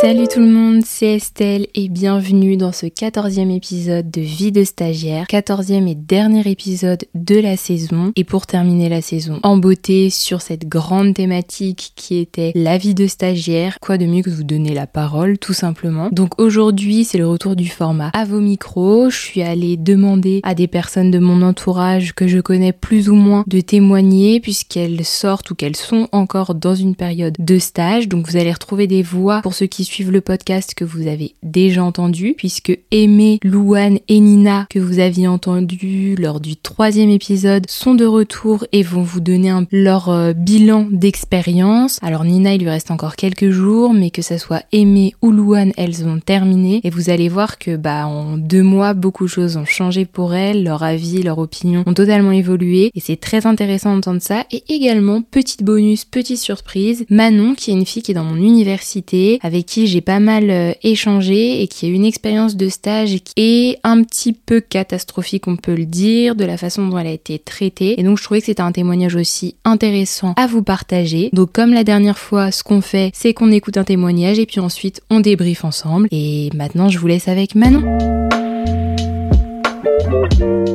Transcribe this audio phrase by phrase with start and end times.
[0.00, 4.62] Salut tout le monde, c'est Estelle et bienvenue dans ce quatorzième épisode de Vie de
[4.62, 8.12] stagiaire, quatorzième et dernier épisode de la saison.
[8.14, 12.94] Et pour terminer la saison en beauté sur cette grande thématique qui était la vie
[12.94, 16.10] de stagiaire, quoi de mieux que de vous donner la parole tout simplement.
[16.12, 19.08] Donc aujourd'hui c'est le retour du format à vos micros.
[19.08, 23.14] Je suis allée demander à des personnes de mon entourage que je connais plus ou
[23.14, 28.08] moins de témoigner puisqu'elles sortent ou qu'elles sont encore dans une période de stage.
[28.08, 31.34] Donc vous allez retrouver des voix pour ceux qui suivent le podcast que vous avez
[31.42, 37.68] déjà entendu, puisque Aimé, Louane et Nina, que vous aviez entendu lors du troisième épisode,
[37.68, 41.98] sont de retour et vont vous donner un, leur euh, bilan d'expérience.
[42.02, 45.72] Alors Nina, il lui reste encore quelques jours, mais que ça soit Aimé ou Louane,
[45.76, 46.80] elles ont terminé.
[46.84, 50.34] Et vous allez voir que bah en deux mois, beaucoup de choses ont changé pour
[50.34, 52.90] elles, leur avis, leur opinion ont totalement évolué.
[52.94, 54.44] Et c'est très intéressant d'entendre ça.
[54.50, 58.36] Et également, petite bonus, petite surprise, Manon, qui est une fille qui est dans mon
[58.36, 62.68] université, avec qui j'ai pas mal euh, échangé et qui a eu une expérience de
[62.68, 66.96] stage qui est un petit peu catastrophique, on peut le dire, de la façon dont
[66.96, 68.00] elle a été traitée.
[68.00, 71.28] Et donc je trouvais que c'était un témoignage aussi intéressant à vous partager.
[71.32, 74.60] Donc comme la dernière fois, ce qu'on fait, c'est qu'on écoute un témoignage et puis
[74.60, 76.08] ensuite on débriefe ensemble.
[76.10, 77.82] Et maintenant je vous laisse avec Manon.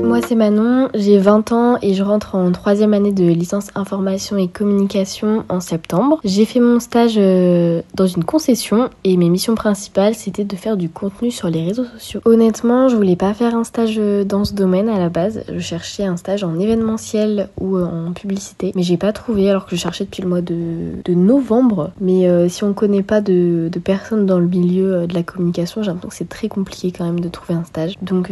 [0.03, 4.35] Moi c'est Manon, j'ai 20 ans et je rentre en troisième année de licence information
[4.35, 6.19] et communication en septembre.
[6.25, 10.75] J'ai fait mon stage euh, dans une concession et mes missions principales c'était de faire
[10.75, 12.19] du contenu sur les réseaux sociaux.
[12.25, 15.59] Honnêtement je voulais pas faire un stage euh, dans ce domaine à la base, je
[15.59, 19.75] cherchais un stage en événementiel ou euh, en publicité mais j'ai pas trouvé alors que
[19.75, 20.55] je cherchais depuis le mois de,
[21.07, 21.91] novembre.
[21.99, 26.09] Mais si on connaît pas de, personnes dans le milieu de la communication j'ai l'impression
[26.09, 27.95] que c'est très compliqué quand même de trouver un stage.
[28.01, 28.31] Donc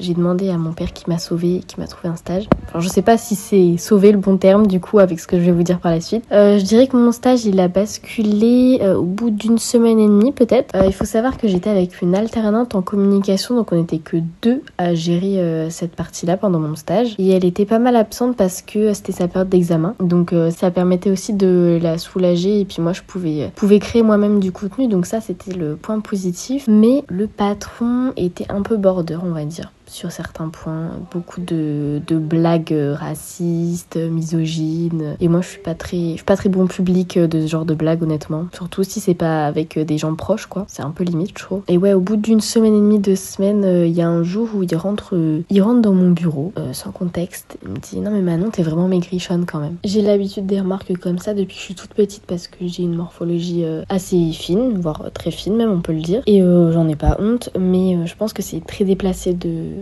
[0.00, 2.48] j'ai demandé à mon père qui m'a sauvé, qui m'a trouvé un stage.
[2.68, 5.38] Enfin, je sais pas si c'est sauver le bon terme du coup avec ce que
[5.38, 6.24] je vais vous dire par la suite.
[6.32, 10.06] Euh, je dirais que mon stage il a basculé euh, au bout d'une semaine et
[10.06, 10.74] demie peut-être.
[10.74, 14.16] Euh, il faut savoir que j'étais avec une alternante en communication donc on était que
[14.40, 18.62] deux à gérer cette partie-là pendant mon stage et elle était pas mal absente parce
[18.62, 22.92] que c'était sa période d'examen donc ça permettait aussi de la soulager et puis moi
[22.92, 27.26] je pouvais pouvais créer moi-même du contenu donc ça c'était le point positif mais le
[27.26, 32.74] patron était un peu border on va dire sur certains points, beaucoup de, de, blagues
[32.94, 35.16] racistes, misogynes.
[35.20, 37.64] Et moi, je suis pas très, je suis pas très bon public de ce genre
[37.64, 38.46] de blagues, honnêtement.
[38.52, 40.64] Surtout si c'est pas avec des gens proches, quoi.
[40.68, 41.62] C'est un peu limite, je trouve.
[41.68, 44.22] Et ouais, au bout d'une semaine et demie, deux semaines, euh, il y a un
[44.22, 47.58] jour où il rentre, euh, il rentre dans mon bureau, euh, sans contexte.
[47.62, 49.76] Il me dit non mais Manon, t'es vraiment maigrichonne quand même.
[49.84, 52.82] J'ai l'habitude des remarques comme ça depuis que je suis toute petite parce que j'ai
[52.82, 56.22] une morphologie assez fine, voire très fine même, on peut le dire.
[56.26, 59.81] Et j'en ai pas honte, mais je pense que c'est très déplacé de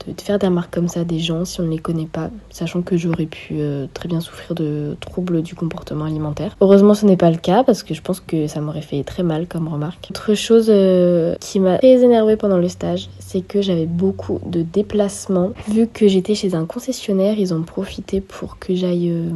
[0.07, 2.29] de, faire des remarques comme ça à des gens si on ne les connaît pas,
[2.49, 6.55] sachant que j'aurais pu euh, très bien souffrir de troubles du comportement alimentaire.
[6.61, 9.23] Heureusement, ce n'est pas le cas parce que je pense que ça m'aurait fait très
[9.23, 10.07] mal comme remarque.
[10.11, 14.61] Autre chose euh, qui m'a très énervée pendant le stage, c'est que j'avais beaucoup de
[14.61, 15.51] déplacements.
[15.67, 19.29] Vu que j'étais chez un concessionnaire, ils ont profité pour que j'aille euh,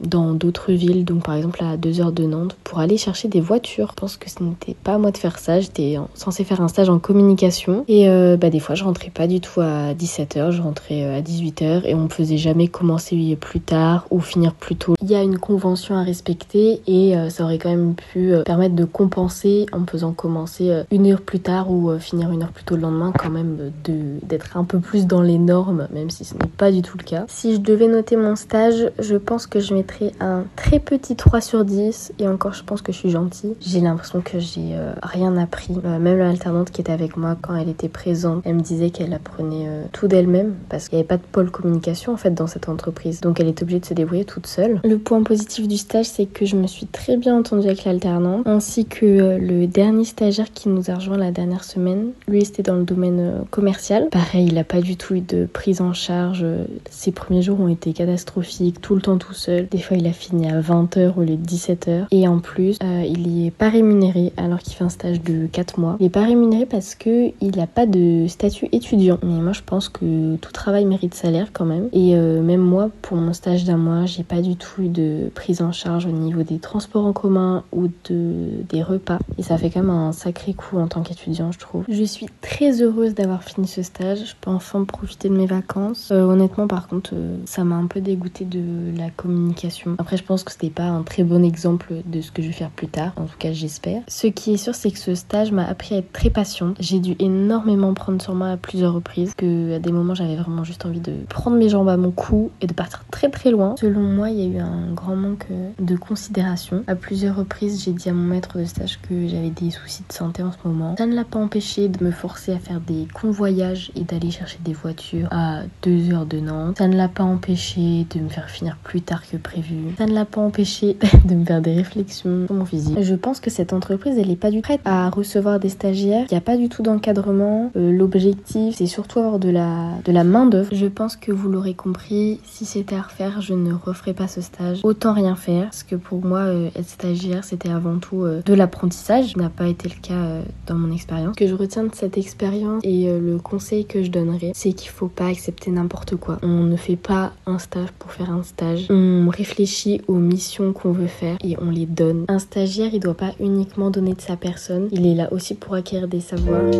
[0.00, 3.40] dans d'autres villes, donc par exemple à 2 heures de Nantes, pour aller chercher des
[3.40, 3.88] voitures.
[3.90, 6.68] Je pense que ce n'était pas à moi de faire ça, j'étais censée faire un
[6.68, 8.06] stage en communication et
[8.36, 11.86] bah, des fois je rentrais pas du tout à 17h, je rentrais euh, à 18h
[11.86, 14.94] et on ne faisait jamais commencer plus tard ou finir plus tôt.
[15.00, 18.42] Il y a une convention à respecter et euh, ça aurait quand même pu euh,
[18.42, 22.64] permettre de compenser en faisant commencer une heure plus tard ou finir une heure plus
[22.64, 26.34] tôt le lendemain quand même d'être un peu plus dans les normes même si ce
[26.34, 27.24] n'est pas du tout le cas.
[27.28, 31.40] Si je devais noter mon stage, je pense que je mettrais un très petit 3
[31.40, 33.54] sur 10 et encore je pense que je suis gentille.
[33.60, 35.74] J'ai l'impression que j'ai rien appris.
[35.84, 39.68] même l'alternante qui était avec moi quand elle était présente, elle me disait qu'elle apprenait
[39.92, 43.20] tout d'elle-même parce qu'il n'y avait pas de pôle communication en fait dans cette entreprise.
[43.20, 44.80] Donc elle est obligée de se débrouiller toute seule.
[44.84, 48.42] Le point positif du stage, c'est que je me suis très bien entendue avec l'alternant
[48.44, 52.10] ainsi que euh, le dernier stagiaire qui nous a rejoint la dernière semaine.
[52.28, 54.08] Lui, c'était dans le domaine euh, commercial.
[54.10, 56.44] Pareil, il n'a pas du tout eu de prise en charge.
[56.90, 59.68] Ses premiers jours ont été catastrophiques, tout le temps tout seul.
[59.68, 62.06] Des fois, il a fini à 20h au lieu de 17h.
[62.10, 65.46] Et en plus, euh, il y est pas rémunéré alors qu'il fait un stage de
[65.46, 65.96] 4 mois.
[66.00, 69.18] Il est pas rémunéré parce que il n'a pas de statut étudiant.
[69.22, 71.88] Mais moi, je pense que tout travail mérite salaire quand même.
[71.92, 75.30] Et euh, même moi, pour mon stage d'un mois, j'ai pas du tout eu de
[75.34, 79.18] prise en charge au niveau des transports en commun ou de, des repas.
[79.38, 81.84] Et ça fait quand même un sacré coup en tant qu'étudiant, je trouve.
[81.88, 84.20] Je suis très heureuse d'avoir fini ce stage.
[84.26, 86.10] Je peux enfin profiter de mes vacances.
[86.12, 89.96] Euh, honnêtement, par contre, euh, ça m'a un peu dégoûté de la communication.
[89.98, 92.52] Après, je pense que c'était pas un très bon exemple de ce que je vais
[92.52, 93.12] faire plus tard.
[93.16, 94.02] En tout cas, j'espère.
[94.08, 96.76] Ce qui est sûr, c'est que ce stage m'a appris à être très patiente.
[96.80, 99.34] J'ai dû énormément prendre sur moi à plusieurs reprises.
[99.36, 102.66] Que des moments, j'avais vraiment juste envie de prendre mes jambes à mon cou et
[102.66, 103.74] de partir très très loin.
[103.78, 105.46] Selon moi, il y a eu un grand manque
[105.78, 106.84] de considération.
[106.86, 110.12] À plusieurs reprises, j'ai dit à mon maître de stage que j'avais des soucis de
[110.12, 110.94] santé en ce moment.
[110.96, 114.58] Ça ne l'a pas empêché de me forcer à faire des convoyages et d'aller chercher
[114.64, 116.78] des voitures à 2 heures de Nantes.
[116.78, 119.94] Ça ne l'a pas empêché de me faire finir plus tard que prévu.
[119.98, 122.96] Ça ne l'a pas empêché de me faire des réflexions sur mon physique.
[123.00, 126.26] Je pense que cette entreprise, elle est pas du tout prête à recevoir des stagiaires.
[126.30, 127.72] Il n'y a pas du tout d'encadrement.
[127.76, 129.71] Euh, l'objectif, c'est surtout avoir de la,
[130.04, 130.70] de la main d'œuvre.
[130.72, 134.40] Je pense que vous l'aurez compris, si c'était à refaire, je ne referais pas ce
[134.40, 134.80] stage.
[134.82, 138.54] Autant rien faire, parce que pour moi, euh, être stagiaire, c'était avant tout euh, de
[138.54, 139.32] l'apprentissage.
[139.32, 141.34] Ce n'a pas été le cas dans mon expérience.
[141.38, 144.90] Ce que je retiens de cette expérience et le conseil que je donnerais, c'est qu'il
[144.90, 146.38] faut pas accepter n'importe quoi.
[146.42, 148.86] On ne fait pas un stage pour faire un stage.
[148.90, 152.24] On réfléchit aux missions qu'on veut faire et on les donne.
[152.28, 155.74] Un stagiaire, il doit pas uniquement donner de sa personne, il est là aussi pour
[155.74, 156.70] acquérir des savoirs.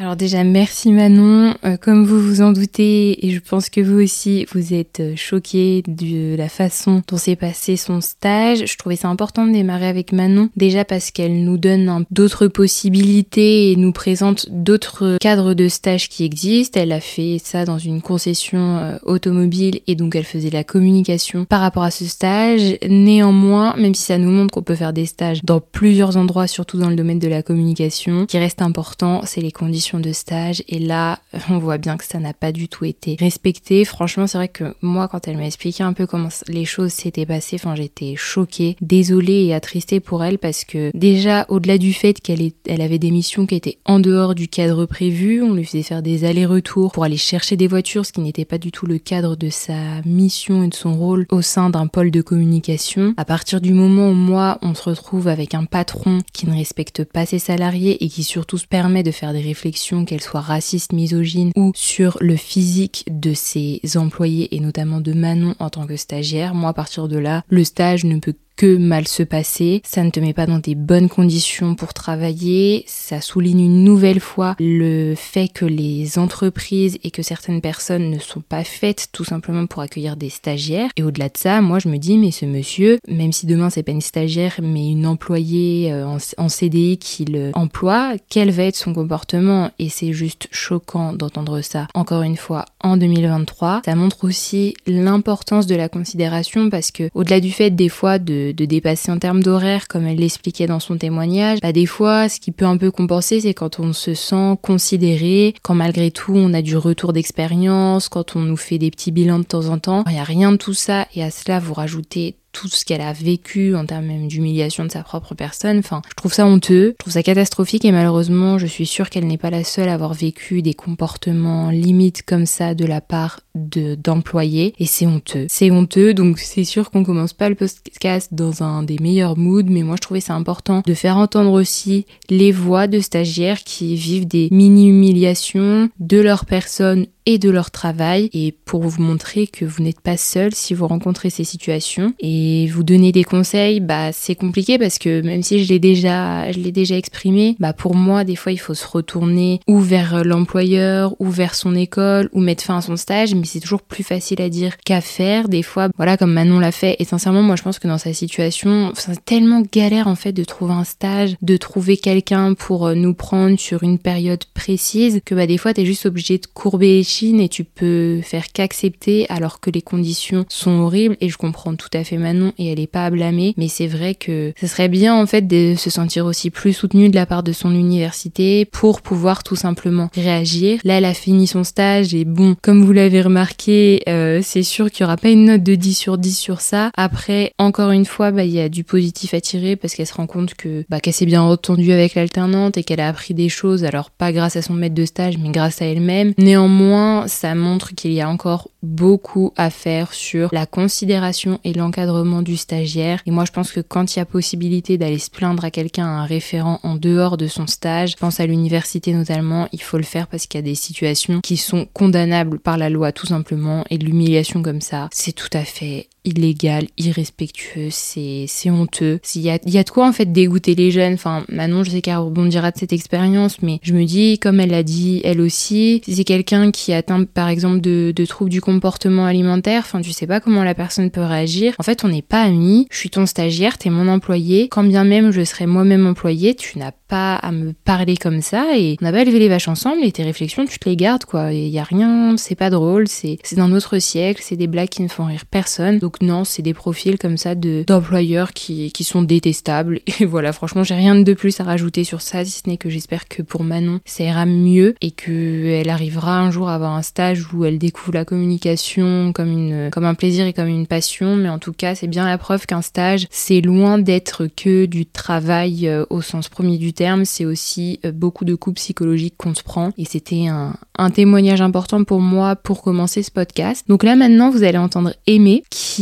[0.00, 4.02] Alors déjà merci Manon, euh, comme vous vous en doutez et je pense que vous
[4.02, 8.64] aussi vous êtes euh, choqués de la façon dont s'est passé son stage.
[8.64, 13.72] Je trouvais ça important de démarrer avec Manon déjà parce qu'elle nous donne d'autres possibilités
[13.72, 16.80] et nous présente d'autres cadres de stage qui existent.
[16.80, 21.44] Elle a fait ça dans une concession euh, automobile et donc elle faisait la communication
[21.44, 22.78] par rapport à ce stage.
[22.88, 26.78] Néanmoins, même si ça nous montre qu'on peut faire des stages dans plusieurs endroits, surtout
[26.78, 30.78] dans le domaine de la communication, qui reste important, c'est les conditions de stage et
[30.78, 31.18] là
[31.50, 33.84] on voit bien que ça n'a pas du tout été respecté.
[33.84, 37.26] Franchement c'est vrai que moi quand elle m'a expliqué un peu comment les choses s'étaient
[37.26, 42.20] passées, enfin j'étais choquée, désolée et attristée pour elle parce que déjà au-delà du fait
[42.20, 45.82] qu'elle elle avait des missions qui étaient en dehors du cadre prévu, on lui faisait
[45.82, 48.98] faire des allers-retours pour aller chercher des voitures, ce qui n'était pas du tout le
[48.98, 53.14] cadre de sa mission et de son rôle au sein d'un pôle de communication.
[53.16, 57.04] À partir du moment où moi on se retrouve avec un patron qui ne respecte
[57.04, 59.69] pas ses salariés et qui surtout se permet de faire des réflexions
[60.06, 65.54] qu'elle soit raciste, misogyne ou sur le physique de ses employés et notamment de Manon
[65.58, 69.08] en tant que stagiaire, moi à partir de là, le stage ne peut que mal
[69.08, 73.60] se passer, ça ne te met pas dans des bonnes conditions pour travailler, ça souligne
[73.60, 78.62] une nouvelle fois le fait que les entreprises et que certaines personnes ne sont pas
[78.62, 80.90] faites tout simplement pour accueillir des stagiaires.
[80.98, 83.82] Et au-delà de ça, moi je me dis mais ce monsieur, même si demain c'est
[83.82, 88.76] pas une stagiaire mais une employée euh, en, CDI qui le emploie, quel va être
[88.76, 89.70] son comportement?
[89.78, 91.86] Et c'est juste choquant d'entendre ça.
[91.94, 97.40] Encore une fois, en 2023, ça montre aussi l'importance de la considération parce que au-delà
[97.40, 100.96] du fait des fois de de, dépasser en termes d'horaire, comme elle l'expliquait dans son
[100.96, 104.56] témoignage, bah des fois, ce qui peut un peu compenser, c'est quand on se sent
[104.62, 109.12] considéré, quand malgré tout on a du retour d'expérience, quand on nous fait des petits
[109.12, 110.04] bilans de temps en temps.
[110.06, 113.00] Il n'y a rien de tout ça et à cela vous rajoutez tout ce qu'elle
[113.00, 115.78] a vécu en termes même d'humiliation de sa propre personne.
[115.78, 119.26] Enfin, je trouve ça honteux, je trouve ça catastrophique et malheureusement, je suis sûre qu'elle
[119.26, 123.40] n'est pas la seule à avoir vécu des comportements limites comme ça de la part
[123.54, 125.46] de d'employés et c'est honteux.
[125.48, 129.64] C'est honteux, donc c'est sûr qu'on commence pas le podcast dans un des meilleurs moods,
[129.68, 133.96] mais moi je trouvais ça important de faire entendre aussi les voix de stagiaires qui
[133.96, 139.46] vivent des mini humiliations de leur personne et de leur travail et pour vous montrer
[139.46, 142.39] que vous n'êtes pas seul si vous rencontrez ces situations et
[142.72, 146.58] vous donner des conseils bah c'est compliqué parce que même si je l'ai déjà je
[146.58, 151.14] l'ai déjà exprimé bah pour moi des fois il faut se retourner ou vers l'employeur
[151.18, 154.40] ou vers son école ou mettre fin à son stage mais c'est toujours plus facile
[154.42, 155.48] à dire qu'à faire.
[155.48, 158.12] Des fois voilà comme Manon l'a fait et sincèrement moi je pense que dans sa
[158.12, 162.94] situation c'est tellement galère en fait de trouver un stage de trouver quelqu'un pour euh,
[162.94, 167.02] nous prendre sur une période précise que bah des fois t'es juste obligé de courber
[167.22, 171.88] et tu peux faire qu'accepter alors que les conditions sont horribles et je comprends tout
[171.92, 174.88] à fait Manon et elle est pas à blâmer mais c'est vrai que ce serait
[174.88, 178.64] bien en fait de se sentir aussi plus soutenue de la part de son université
[178.64, 180.80] pour pouvoir tout simplement réagir.
[180.84, 184.90] Là elle a fini son stage et bon comme vous l'avez remarqué euh, c'est sûr
[184.90, 186.90] qu'il y aura pas une note de 10 sur 10 sur ça.
[186.96, 190.14] Après encore une fois bah il y a du positif à tirer parce qu'elle se
[190.14, 193.48] rend compte que bah qu'elle s'est bien entendue avec l'alternante et qu'elle a appris des
[193.48, 196.32] choses alors pas grâce à son maître de stage mais grâce à elle-même.
[196.38, 202.19] Néanmoins ça montre qu'il y a encore beaucoup à faire sur la considération et l'encadrement
[202.42, 203.20] du stagiaire.
[203.26, 206.06] Et moi, je pense que quand il y a possibilité d'aller se plaindre à quelqu'un,
[206.06, 210.26] un référent en dehors de son stage, pense à l'université notamment, il faut le faire
[210.26, 213.98] parce qu'il y a des situations qui sont condamnables par la loi tout simplement et
[213.98, 219.20] de l'humiliation comme ça, c'est tout à fait illégal, irrespectueux, c'est honteux.
[219.34, 221.14] Il y a, y a de quoi en fait dégoûter les jeunes.
[221.14, 224.70] Enfin, Manon, je sais qu'elle rebondira de cette expérience, mais je me dis, comme elle
[224.70, 228.60] l'a dit elle aussi, si c'est quelqu'un qui atteint par exemple de, de troubles du
[228.60, 231.74] comportement alimentaire, enfin, tu sais pas comment la personne peut réagir.
[231.78, 232.86] En fait, on n'est pas amis.
[232.90, 234.68] Je suis ton stagiaire, t'es mon employé.
[234.68, 238.76] Quand bien même je serais moi-même employé, tu n'as pas à me parler comme ça
[238.76, 241.24] et on n'a pas élevé les vaches ensemble et tes réflexions, tu te les gardes
[241.24, 241.52] quoi.
[241.52, 245.02] Il y a rien, c'est pas drôle, c'est d'un autre siècle, c'est des blagues qui
[245.02, 245.98] ne font rire personne.
[246.20, 250.00] Non, c'est des profils comme ça de d'employeurs qui, sont détestables.
[250.20, 252.90] Et voilà, franchement, j'ai rien de plus à rajouter sur ça, si ce n'est que
[252.90, 257.02] j'espère que pour Manon, ça ira mieux et qu'elle arrivera un jour à avoir un
[257.02, 261.36] stage où elle découvre la communication comme, un plaisir et comme une passion.
[261.36, 265.06] Mais en tout cas, c'est bien la preuve qu'un stage, c'est loin d'être que du
[265.06, 269.54] travail euh, au sens premier du terme, c'est aussi euh, beaucoup de coups psychologiques qu'on
[269.54, 269.90] se prend.
[269.96, 270.74] Et c'était un,
[271.10, 273.86] témoignage important pour moi pour commencer ce podcast.
[273.88, 275.99] Donc là maintenant, vous allez entendre Aimée qui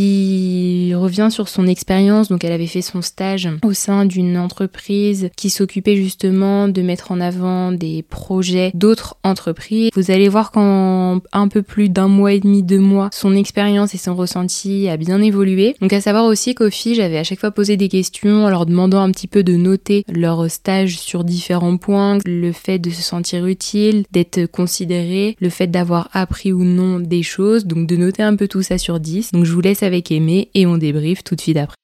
[0.94, 2.28] revient sur son expérience.
[2.28, 7.12] Donc elle avait fait son stage au sein d'une entreprise qui s'occupait justement de mettre
[7.12, 9.90] en avant des projets d'autres entreprises.
[9.94, 13.94] Vous allez voir qu'en un peu plus d'un mois et demi, deux mois, son expérience
[13.94, 15.76] et son ressenti a bien évolué.
[15.80, 18.66] Donc à savoir aussi qu'au filles, j'avais à chaque fois posé des questions en leur
[18.66, 23.02] demandant un petit peu de noter leur stage sur différents points, le fait de se
[23.02, 28.22] sentir utile, d'être considéré, le fait d'avoir appris ou non des choses, donc de noter
[28.22, 29.32] un peu tout ça sur 10.
[29.32, 31.76] Donc je vous laisse Aimé et on débriefe tout de suite après.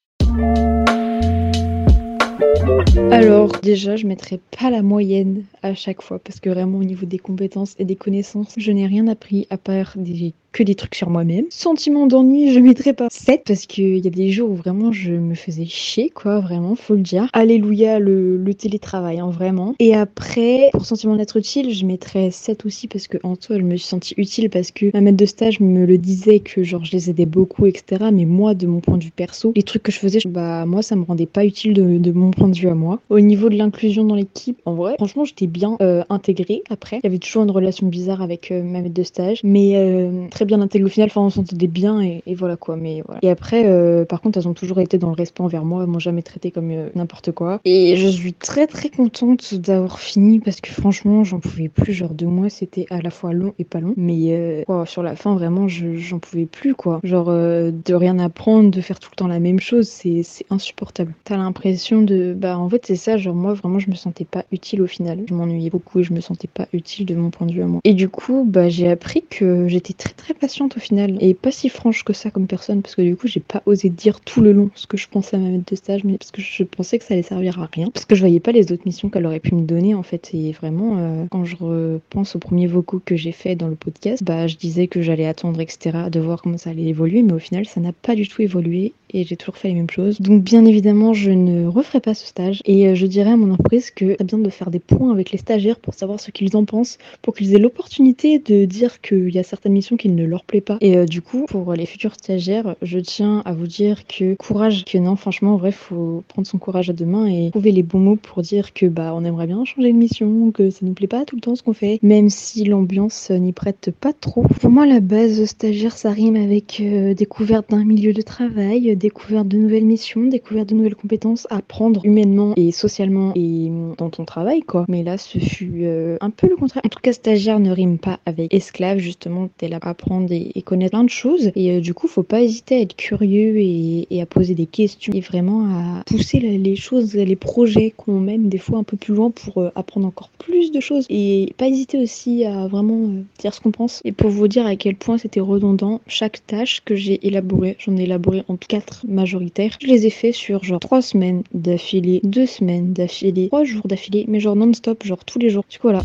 [3.11, 7.05] Alors déjà, je mettrai pas la moyenne à chaque fois parce que vraiment au niveau
[7.05, 10.95] des compétences et des connaissances, je n'ai rien appris à part des que des trucs
[10.95, 11.45] sur moi-même.
[11.49, 15.11] Sentiment d'ennui, je mettrais pas 7 parce qu'il y a des jours où vraiment je
[15.11, 17.27] me faisais chier, quoi, vraiment, faut le dire.
[17.33, 19.75] Alléluia, le, télétravail, hein, vraiment.
[19.79, 23.63] Et après, pour sentiment d'être utile, je mettrais 7 aussi parce que en toi, je
[23.63, 26.85] me suis sentie utile parce que ma maître de stage me le disait que genre
[26.85, 28.05] je les aidais beaucoup, etc.
[28.13, 30.81] Mais moi, de mon point de vue perso, les trucs que je faisais, bah moi,
[30.81, 33.01] ça me rendait pas utile de, de mon point de vue à moi.
[33.09, 36.63] Au niveau de l'inclusion dans l'équipe, en vrai, franchement, j'étais bien euh, intégrée.
[36.69, 39.73] Après, il y avait toujours une relation bizarre avec euh, ma maître de stage, mais
[39.75, 41.09] euh, très bien intégrée au final.
[41.09, 42.75] Enfin, on s'entendait bien et, et, voilà quoi.
[42.75, 43.19] Mais voilà.
[43.23, 45.83] Et après, euh, par contre, elles ont toujours été dans le respect envers moi.
[45.83, 47.59] Elles m'ont jamais traité comme euh, n'importe quoi.
[47.65, 51.93] Et je suis très très contente d'avoir fini parce que franchement, j'en pouvais plus.
[51.93, 53.93] Genre deux mois, c'était à la fois long et pas long.
[53.97, 56.99] Mais euh, quoi, sur la fin, vraiment, j'en pouvais plus quoi.
[57.03, 61.13] Genre de rien apprendre, de faire tout le temps la même chose, c'est insupportable.
[61.23, 63.17] T'as l'impression de, bah en fait c'est ça.
[63.17, 65.23] Genre moi, vraiment, je me sentais pas utile au final.
[65.27, 67.67] Je m'ennuyais beaucoup et je me sentais pas utile de mon point de vue à
[67.67, 67.81] moi.
[67.83, 71.17] Et du coup, bah j'ai appris que j'étais très très patiente au final.
[71.21, 73.89] Et pas si franche que ça comme personne parce que du coup j'ai pas osé
[73.89, 76.31] dire tout le long ce que je pensais à ma maître de stage mais parce
[76.31, 77.89] que je pensais que ça allait servir à rien.
[77.91, 80.33] Parce que je voyais pas les autres missions qu'elle aurait pu me donner en fait.
[80.33, 84.23] Et vraiment euh, quand je repense aux premiers vocaux que j'ai fait dans le podcast
[84.23, 87.39] bah je disais que j'allais attendre etc de voir comment ça allait évoluer mais au
[87.39, 90.21] final ça n'a pas du tout évolué et j'ai toujours fait les mêmes choses.
[90.21, 92.61] Donc bien évidemment je ne referai pas ce stage.
[92.65, 95.31] Et euh, je dirais à mon entreprise que c'est bien de faire des points avec
[95.31, 99.33] les stagiaires pour savoir ce qu'ils en pensent pour qu'ils aient l'opportunité de dire qu'il
[99.33, 100.77] y a certaines missions qui ne leur plaît pas.
[100.81, 104.85] Et euh, du coup, pour les futurs stagiaires, je tiens à vous dire que courage,
[104.85, 107.83] que non, franchement, en vrai, faut prendre son courage à deux mains et trouver les
[107.83, 110.93] bons mots pour dire que bah on aimerait bien changer de mission, que ça nous
[110.93, 114.43] plaît pas tout le temps ce qu'on fait, même si l'ambiance n'y prête pas trop.
[114.61, 119.47] Pour moi, la base stagiaire, ça rime avec euh, découverte d'un milieu de travail, découverte
[119.47, 123.69] de nouvelles missions, découverte de nouvelles compétences, apprendre humainement et socialement et
[123.99, 124.85] dans ton travail, quoi.
[124.87, 126.81] Mais là, ce fut euh, un peu le contraire.
[126.83, 130.59] En tout cas, stagiaire ne rime pas avec esclave, justement, t'es là à apprendre et,
[130.63, 131.51] connaître plein de choses.
[131.55, 135.13] Et euh, du coup, faut pas hésiter à être curieux et, à poser des questions
[135.13, 139.13] et vraiment à pousser les choses, les projets qu'on mène des fois un peu plus
[139.13, 141.05] loin pour euh, apprendre encore plus de choses.
[141.09, 144.01] Et pas hésiter aussi à vraiment dire ce qu'on pense.
[144.03, 147.95] Et pour vous dire à quel point c'était redondant, chaque tâche que j'ai élaborée, j'en
[147.97, 152.45] ai élaboré en quatre majoritaires, je les ai fait sur genre trois semaines d'affilée, deux
[152.45, 155.63] semaines d'affilée, trois jours d'affilée, mais genre non-stop, genre tous les jours.
[155.69, 156.03] Du coup, voilà.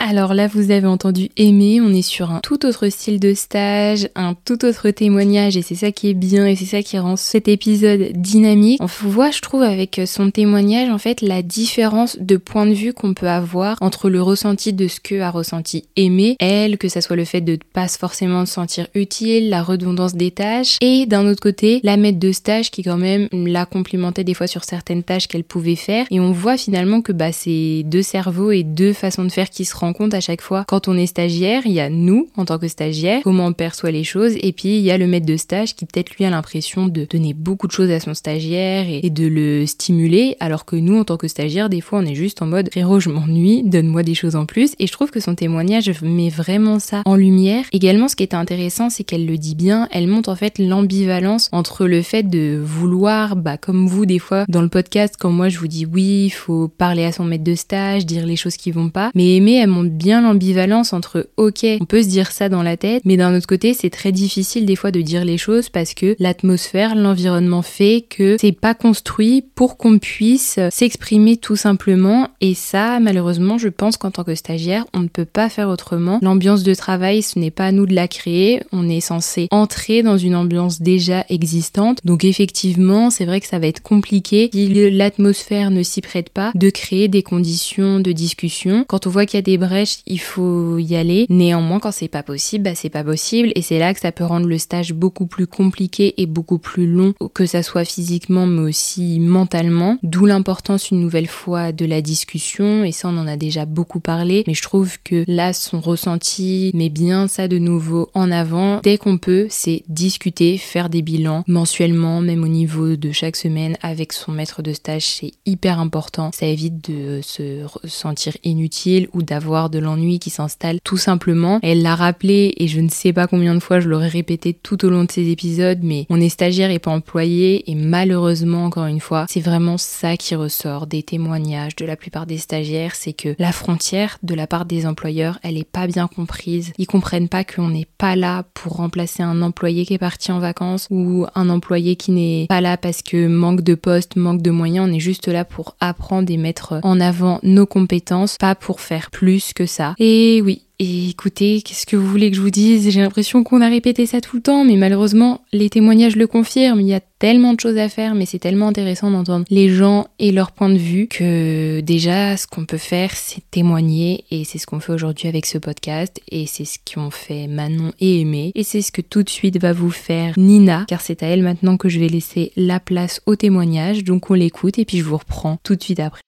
[0.00, 4.08] Alors là, vous avez entendu aimer, on est sur un tout autre style de stage,
[4.14, 7.16] un tout autre témoignage et c'est ça qui est bien et c'est ça qui rend
[7.16, 8.80] cet épisode dynamique.
[8.80, 12.92] On voit, je trouve, avec son témoignage, en fait, la différence de point de vue
[12.92, 17.00] qu'on peut avoir entre le ressenti de ce que a ressenti aimer, elle, que ça
[17.00, 21.06] soit le fait de ne pas forcément se sentir utile, la redondance des tâches, et
[21.06, 24.64] d'un autre côté, la maître de stage qui quand même la complimentait des fois sur
[24.64, 26.06] certaines tâches qu'elle pouvait faire.
[26.10, 29.64] Et on voit finalement que bah, c'est deux cerveaux et deux façons de faire qui
[29.64, 30.64] se rencontrent à chaque fois.
[30.68, 33.90] Quand on est stagiaire, il y a nous en tant que stagiaire, comment on perçoit
[33.90, 36.30] les choses, et puis il y a le maître de stage qui peut-être lui a
[36.30, 40.76] l'impression de donner beaucoup de choses à son stagiaire et, de le stimuler, alors que
[40.76, 43.62] nous en tant que stagiaire, des fois on est juste en mode frérot, je m'ennuie,
[43.64, 44.74] donne-moi des choses en plus.
[44.78, 47.64] Et je trouve que son témoignage met vraiment ça en lumière.
[47.72, 51.48] Également, ce qui est intéressant, c'est qu'elle le dit bien, elle montre en fait l'ambivalence
[51.52, 55.48] entre le fait de vouloir, bah comme vous des fois dans le podcast, quand moi
[55.48, 58.56] je vous dis oui, il faut parler à son maître de stage, dire les choses
[58.56, 62.32] qui vont pas, mais Aimée, elle montre bien l'ambivalence entre ok, on peut se dire
[62.32, 65.24] ça dans la tête, mais d'un autre côté, c'est très difficile des fois de dire
[65.24, 71.36] les choses parce que l'atmosphère, l'environnement fait que c'est pas construit pour qu'on puisse s'exprimer
[71.36, 75.48] tout simplement et ça, malheureusement, je pense qu'en tant que stagiaire, on ne peut pas
[75.48, 76.18] faire autrement.
[76.22, 80.02] L'ambiance de travail, ce n'est pas à nous de la créer, on est censé entrer
[80.02, 81.57] dans une ambiance déjà existante.
[82.04, 86.52] Donc effectivement, c'est vrai que ça va être compliqué si l'atmosphère ne s'y prête pas
[86.54, 88.84] de créer des conditions de discussion.
[88.88, 91.26] Quand on voit qu'il y a des brèches, il faut y aller.
[91.28, 94.24] Néanmoins, quand c'est pas possible, bah c'est pas possible et c'est là que ça peut
[94.24, 98.62] rendre le stage beaucoup plus compliqué et beaucoup plus long, que ça soit physiquement mais
[98.62, 99.98] aussi mentalement.
[100.02, 104.00] D'où l'importance une nouvelle fois de la discussion et ça on en a déjà beaucoup
[104.00, 108.80] parlé, mais je trouve que là son ressenti met bien ça de nouveau en avant.
[108.82, 113.76] Dès qu'on peut, c'est discuter, faire des bilans mensuellement, même au niveau de chaque semaine
[113.82, 116.30] avec son maître de stage, c'est hyper important.
[116.32, 121.58] Ça évite de se sentir inutile ou d'avoir de l'ennui qui s'installe tout simplement.
[121.62, 124.84] Elle l'a rappelé et je ne sais pas combien de fois je l'aurais répété tout
[124.84, 128.86] au long de ces épisodes, mais on est stagiaire et pas employé et malheureusement encore
[128.86, 133.12] une fois, c'est vraiment ça qui ressort des témoignages de la plupart des stagiaires, c'est
[133.12, 136.72] que la frontière de la part des employeurs, elle est pas bien comprise.
[136.78, 140.38] Ils comprennent pas qu'on n'est pas là pour remplacer un employé qui est parti en
[140.38, 144.50] vacances ou un employé qui n'est pas là parce que manque de poste, manque de
[144.50, 144.88] moyens.
[144.88, 149.10] On est juste là pour apprendre et mettre en avant nos compétences, pas pour faire
[149.10, 149.94] plus que ça.
[149.98, 152.88] Et oui, et écoutez, qu'est-ce que vous voulez que je vous dise?
[152.88, 156.80] J'ai l'impression qu'on a répété ça tout le temps, mais malheureusement, les témoignages le confirment.
[156.80, 160.06] Il y a tellement de choses à faire, mais c'est tellement intéressant d'entendre les gens
[160.20, 164.24] et leur point de vue que déjà, ce qu'on peut faire, c'est témoigner.
[164.30, 166.20] Et c'est ce qu'on fait aujourd'hui avec ce podcast.
[166.30, 168.52] Et c'est ce qu'ont fait Manon et Aimé.
[168.54, 171.42] Et c'est ce que tout de suite va vous faire Nina, car c'est à elle
[171.42, 174.04] maintenant que je vais laisser la place au témoignage.
[174.04, 176.20] Donc on l'écoute et puis je vous reprends tout de suite après.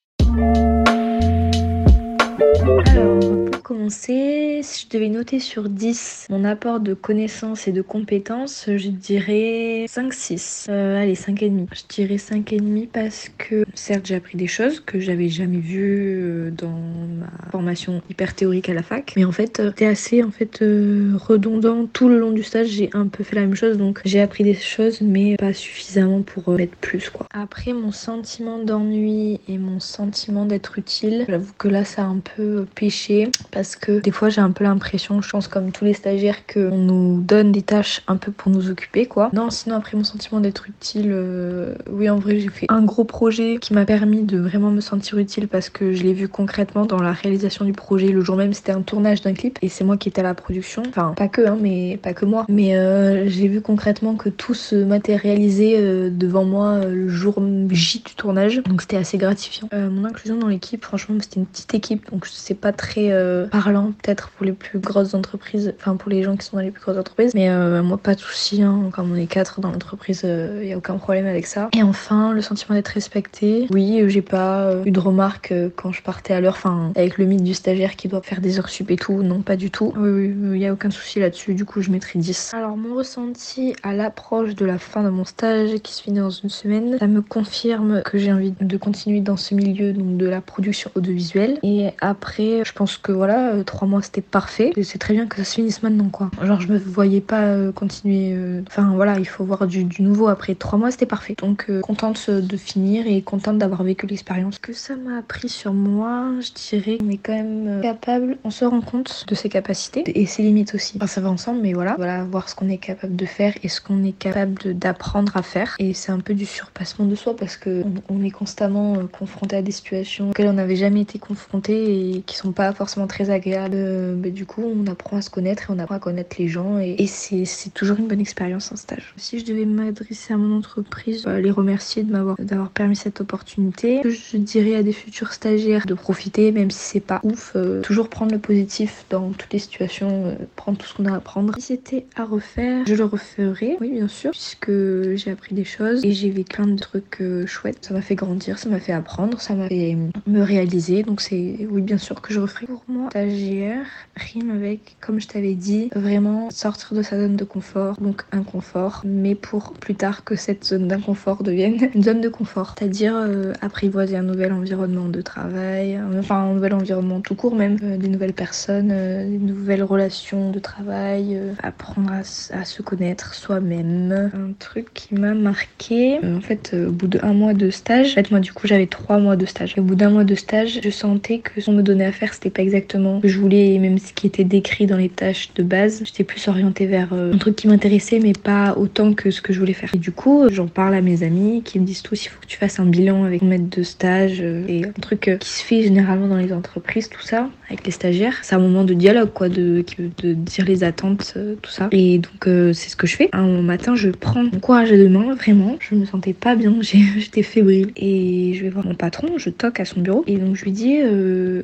[3.61, 8.65] Pour commencer, si je devais noter sur 10 mon apport de connaissances et de compétences,
[8.67, 10.65] je dirais 5-6.
[10.69, 11.67] Euh, allez, 5,5.
[11.71, 16.51] Je dirais 5,5 parce que, certes, j'ai appris des choses que j'avais jamais vues euh,
[16.51, 20.31] dans ma formation hyper théorique à la fac, mais en fait, euh, c'était assez en
[20.31, 21.85] fait redondant.
[21.85, 24.43] Tout le long du stage, j'ai un peu fait la même chose, donc j'ai appris
[24.43, 27.27] des choses, mais pas suffisamment pour mettre plus, quoi.
[27.31, 32.21] Après, mon sentiment d'ennui et mon sentiment d'être utile, j'avoue que là, ça a un
[32.35, 35.93] peu péché parce que des fois j'ai un peu l'impression, je pense comme tous les
[35.93, 39.29] stagiaires, qu'on nous donne des tâches un peu pour nous occuper quoi.
[39.33, 43.03] Non, sinon après mon sentiment d'être utile, euh, oui en vrai j'ai fait un gros
[43.03, 46.85] projet qui m'a permis de vraiment me sentir utile parce que je l'ai vu concrètement
[46.85, 48.07] dans la réalisation du projet.
[48.07, 50.33] Le jour même c'était un tournage d'un clip et c'est moi qui étais à la
[50.33, 50.83] production.
[50.87, 52.45] Enfin pas que hein, mais pas que moi.
[52.49, 58.03] Mais euh, j'ai vu concrètement que tout se matérialisait euh, devant moi le jour J
[58.05, 58.61] du tournage.
[58.63, 59.69] Donc c'était assez gratifiant.
[59.73, 63.09] mon inclusion dans l'équipe, franchement c'était une petite équipe donc c'est pas très
[63.41, 66.63] euh, parlant peut-être pour les plus grosses entreprises, enfin pour les gens qui sont dans
[66.63, 67.33] les plus grosses entreprises.
[67.33, 68.89] Mais euh, moi pas de souci, hein.
[68.91, 71.69] comme on est quatre dans l'entreprise, il euh, a aucun problème avec ça.
[71.73, 73.67] Et enfin le sentiment d'être respecté.
[73.71, 77.43] Oui, j'ai pas eu de remarques quand je partais à l'heure, enfin avec le mythe
[77.43, 79.93] du stagiaire qui doit faire des heures sup et tout, non pas du tout.
[79.95, 81.53] Oui, il y a aucun souci là-dessus.
[81.53, 82.51] Du coup je mettrai 10.
[82.53, 86.29] Alors mon ressenti à l'approche de la fin de mon stage qui se finit dans
[86.29, 90.25] une semaine, ça me confirme que j'ai envie de continuer dans ce milieu donc de
[90.25, 91.57] la production audiovisuelle.
[91.63, 94.71] Et après, je pense que voilà, euh, trois mois c'était parfait.
[94.83, 96.31] C'est très bien que ça se finisse maintenant, quoi.
[96.41, 98.33] Genre, je me voyais pas euh, continuer.
[98.33, 101.35] Euh, enfin, voilà, il faut voir du, nouveau après trois mois, c'était parfait.
[101.39, 104.59] Donc, contente de finir et contente d'avoir vécu l'expérience.
[104.59, 108.65] Que ça m'a appris sur moi, je dirais qu'on est quand même capable, on se
[108.65, 110.93] rend compte de ses capacités et ses limites aussi.
[110.97, 113.69] Enfin, ça va ensemble, mais voilà, voilà, voir ce qu'on est capable de faire et
[113.69, 115.75] ce qu'on est capable d'apprendre à faire.
[115.79, 119.61] Et c'est un peu du surpassement de soi parce que on, est constamment confronté à
[119.61, 123.31] des situations auxquelles on n'avait jamais été confronté et qui sont pas forcément très très
[123.31, 123.75] agréable.
[124.17, 126.79] mais du coup, on apprend à se connaître et on apprend à connaître les gens
[126.79, 129.13] et, c'est toujours une bonne expérience en stage.
[129.17, 134.01] Si je devais m'adresser à mon entreprise, les remercier de m'avoir d'avoir permis cette opportunité.
[134.03, 138.31] Je dirais à des futurs stagiaires de profiter, même si c'est pas ouf, toujours prendre
[138.31, 141.53] le positif dans toutes les situations, prendre tout ce qu'on a à apprendre.
[141.55, 144.71] Si c'était à refaire, je le referais, oui bien sûr, puisque
[145.15, 147.85] j'ai appris des choses et j'ai vécu plein de trucs chouettes.
[147.85, 151.03] Ça m'a fait grandir, ça m'a fait apprendre, ça m'a fait me réaliser.
[151.03, 152.65] Donc c'est oui bien sûr que je referai.
[152.65, 157.43] Pour moi, stagiaire rime avec, comme je t'avais dit, vraiment sortir de sa zone de
[157.43, 162.29] confort, donc inconfort, mais pour plus tard que cette zone d'inconfort devienne une zone de
[162.29, 167.55] confort, c'est-à-dire euh, apprivoiser un nouvel environnement de travail, enfin un nouvel environnement tout court
[167.55, 173.33] même, euh, des nouvelles personnes, euh, des nouvelles relations de travail, apprendre à, se connaître
[173.33, 174.31] soi-même.
[174.33, 178.31] Un truc qui m'a marqué, en fait, au bout d'un mois de stage, en fait,
[178.31, 179.75] moi du coup j'avais trois mois de stage.
[179.77, 182.33] au bout d'un mois de stage, je sentais que ce qu'on me donnait à faire,
[182.33, 185.63] c'était pas exactement que je voulais, même ce qui était décrit dans les tâches de
[185.63, 186.01] base.
[186.05, 189.59] J'étais plus orientée vers un truc qui m'intéressait, mais pas autant que ce que je
[189.59, 189.89] voulais faire.
[189.93, 192.47] Et du coup, j'en parle à mes amis qui me disent tous, il faut que
[192.47, 195.49] tu fasses un bilan avec ton maître de stage euh, et un truc euh, qui
[195.49, 198.37] se fait généralement dans les entreprises, tout ça, avec les stagiaires.
[198.41, 201.89] C'est un moment de dialogue, quoi, de, de dire les attentes, euh, tout ça.
[201.91, 203.29] Et donc, c'est ce que je fais.
[203.33, 205.77] Un matin, je prends mon courage à deux mains, vraiment.
[205.79, 207.91] Je me sentais pas bien, j'étais fébrile.
[207.95, 210.23] Et je vais voir mon patron, je toque à son bureau.
[210.27, 210.97] Et donc, je lui dis,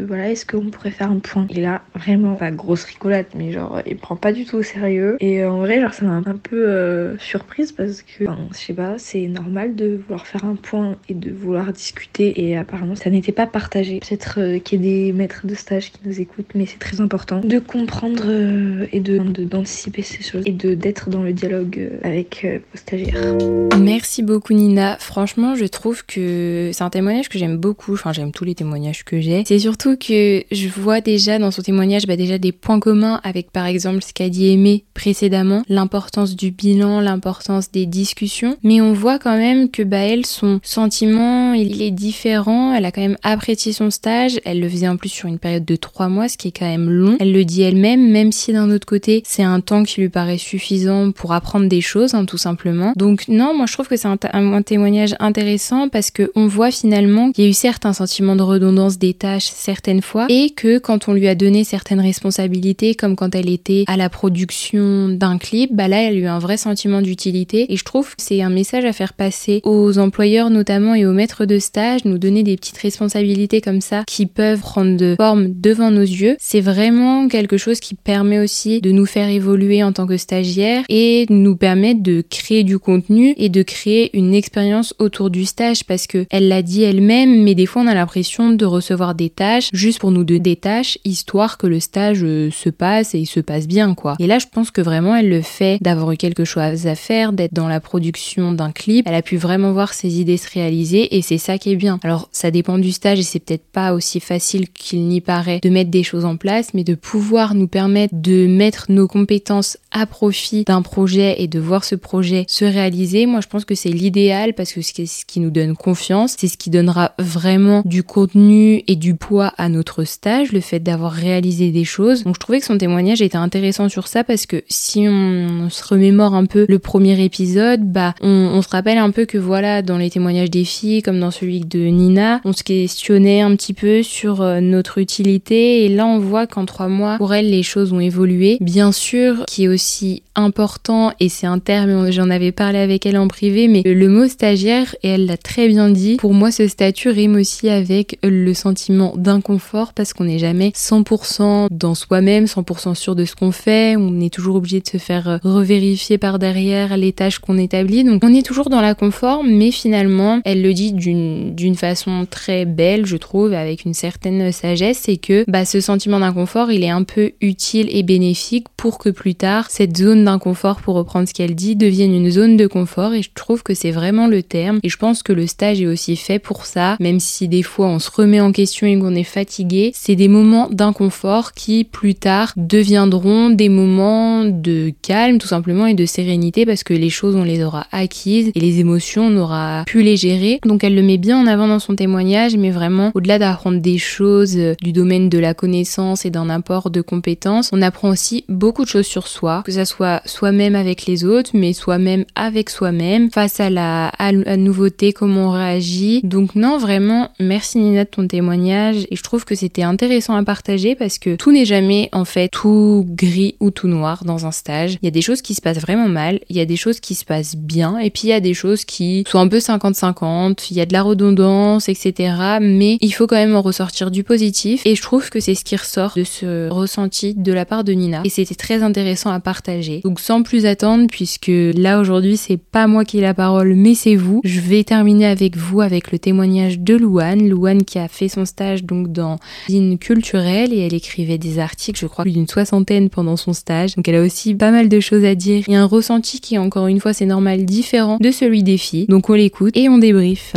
[0.05, 3.81] voilà, est-ce qu'on pourrait faire un point Et là, vraiment, pas grosse rigolade, mais genre,
[3.85, 5.17] il prend pas du tout au sérieux.
[5.19, 9.27] Et en vrai, genre, ça m'a un peu surprise parce que, je sais pas, c'est
[9.27, 13.47] normal de vouloir faire un point et de vouloir discuter et apparemment ça n'était pas
[13.47, 13.99] partagé.
[13.99, 17.01] Peut-être euh, qu'il y ait des maîtres de stage qui nous écoutent, mais c'est très
[17.01, 21.77] important de comprendre euh, et de d'anticiper ces choses et de d'être dans le dialogue
[21.79, 23.37] euh, avec vos stagiaires.
[23.79, 24.97] Merci beaucoup Nina.
[24.99, 27.93] Franchement, je trouve que c'est un témoignage que j'aime beaucoup.
[27.93, 29.43] Enfin, j'aime tous les témoignages que j'ai.
[29.45, 33.49] C'est surtout que je vois déjà dans son témoignage bah, déjà des points communs avec
[33.51, 38.91] par exemple ce qu'a dit Aimé précédemment, l'importance du bilan, l'importance des discussions, mais on
[38.91, 43.15] voit quand même que bah elle son sentiment il est différent, elle a quand même
[43.23, 46.37] apprécié son stage, elle le faisait en plus sur une période de trois mois, ce
[46.37, 47.15] qui est quand même long.
[47.21, 50.37] Elle le dit elle-même, même si d'un autre côté c'est un temps qui lui paraît
[50.37, 52.91] suffisant pour apprendre des choses, hein, tout simplement.
[52.97, 57.31] Donc non, moi je trouve que c'est un, témoignage intéressant parce que on voit finalement
[57.31, 60.79] qu'il y a eu certes un sentiment de redondance des tâches certaines fois et que
[60.79, 65.37] quand on lui a donné certaines responsabilités, comme quand elle était à la production d'un
[65.37, 68.41] clip, bah là elle a eu un vrai sentiment d'utilité et je trouve que c'est
[68.41, 72.43] un message à faire passer aux employeurs notamment et aux maîtres de stage, nous donner
[72.43, 76.37] des petites responsabilités comme ça qui peuvent prendre de forme devant nos yeux.
[76.39, 80.83] C'est vraiment quelque chose qui permet aussi de nous faire évoluer en tant que stagiaire
[80.87, 85.83] et nous permet de créer du contenu et de créer une expérience autour du stage
[85.83, 89.29] parce que elle l'a dit elle-même, mais des fois on a l'impression de recevoir des
[89.29, 93.19] tâches juste pour nous donner des tâches histoire que le stage euh, se passe et
[93.19, 94.15] il se passe bien quoi.
[94.19, 97.33] Et là je pense que vraiment elle le fait d'avoir eu quelque chose à faire,
[97.33, 101.15] d'être dans la production d'un clip, elle a pu vraiment voir ses idées se réaliser
[101.15, 101.99] et c'est ça qui est bien.
[102.03, 105.69] Alors ça dépend du stage et c'est peut-être pas aussi facile qu'il n'y paraît de
[105.69, 110.05] mettre des choses en place, mais de pouvoir nous permettre de mettre nos compétences à
[110.05, 113.89] profit d'un projet et de voir ce projet se réaliser, moi je pense que c'est
[113.89, 118.03] l'idéal parce que c'est ce qui nous donne confiance, c'est ce qui donnera vraiment du
[118.03, 122.23] contenu et du poids à notre stage, le fait d'avoir réalisé des choses.
[122.23, 125.83] Donc je trouvais que son témoignage était intéressant sur ça parce que si on se
[125.85, 129.81] remémore un peu le premier épisode, bah on, on se rappelle un peu que voilà
[129.81, 133.73] dans les témoignages des filles comme dans celui de Nina, on se questionnait un petit
[133.73, 137.63] peu sur euh, notre utilité et là on voit qu'en trois mois pour elle les
[137.63, 138.57] choses ont évolué.
[138.61, 143.17] Bien sûr, qui est aussi important et c'est un terme, j'en avais parlé avec elle
[143.17, 146.17] en privé, mais le mot stagiaire et elle l'a très bien dit.
[146.17, 151.67] Pour moi, ce statut rime aussi avec le sentiment d'inconfort parce qu'on n'est jamais 100%
[151.71, 153.95] dans soi-même, 100% sûr de ce qu'on fait.
[153.97, 158.03] On est toujours obligé de se faire euh, revérifier par derrière les tâches qu'on établit.
[158.03, 162.65] Donc on est toujours dans la confort, mais finalement, elle le dit d'une façon très
[162.65, 166.89] belle, je trouve, avec une certaine sagesse, c'est que bah, ce sentiment d'inconfort, il est
[166.89, 171.33] un peu utile et bénéfique pour que plus tard, cette zone d'inconfort, pour reprendre ce
[171.33, 173.13] qu'elle dit, devienne une zone de confort.
[173.13, 174.79] Et je trouve que c'est vraiment le terme.
[174.83, 177.87] Et je pense que le stage est aussi fait pour ça, même si des fois
[177.87, 179.91] on se remet en question et qu'on est fatigué.
[179.93, 185.93] C'est des moments d'inconfort qui, plus tard, deviendront des moments de calme, tout simplement, et
[185.93, 189.83] de sérénité, parce que les choses, on les aura acquises et les émotions, on aura
[189.85, 190.59] pu les gérer.
[190.65, 193.97] Donc elle le met bien en avant dans son témoignage, mais vraiment, au-delà d'apprendre des
[193.97, 198.45] choses euh, du domaine de la connaissance et d'un apport de compétences, on apprend aussi
[198.49, 202.69] beaucoup de choses sur soi, que ça soit soi-même avec les autres, mais soi-même avec
[202.69, 206.21] soi-même, face à la, à la nouveauté, comment on réagit.
[206.23, 210.43] Donc non, vraiment, merci Nina de ton témoignage, et je trouve que c'était intéressant à
[210.43, 214.51] partager parce que tout n'est jamais en fait tout gris ou tout noir dans un
[214.51, 214.97] stage.
[215.01, 216.99] Il y a des choses qui se passent vraiment mal, il y a des choses
[216.99, 219.57] qui se passent bien et puis il y a des choses qui sont un peu
[219.57, 222.33] 50-50, il y a de la redondance, etc.
[222.61, 225.63] Mais il faut quand même en ressortir du positif et je trouve que c'est ce
[225.63, 229.39] qui ressort de ce ressenti de la part de Nina et c'était très intéressant à
[229.39, 230.01] partager.
[230.07, 233.93] Donc sans plus attendre puisque là aujourd'hui c'est pas moi qui ai la parole mais
[233.93, 238.07] c'est vous, je vais terminer avec vous avec le témoignage de Louane, Louane qui a
[238.07, 242.31] fait son stage donc dans une culturelle et elle écrivait des articles, je crois plus
[242.31, 243.97] d'une soixantaine pendant son stage.
[243.97, 246.87] Donc elle a aussi pas mal de choses à dire et un ressenti qui encore
[246.87, 249.07] une fois c'est normal différent de celui des filles.
[249.07, 250.53] Donc on l'écoute et on débrief.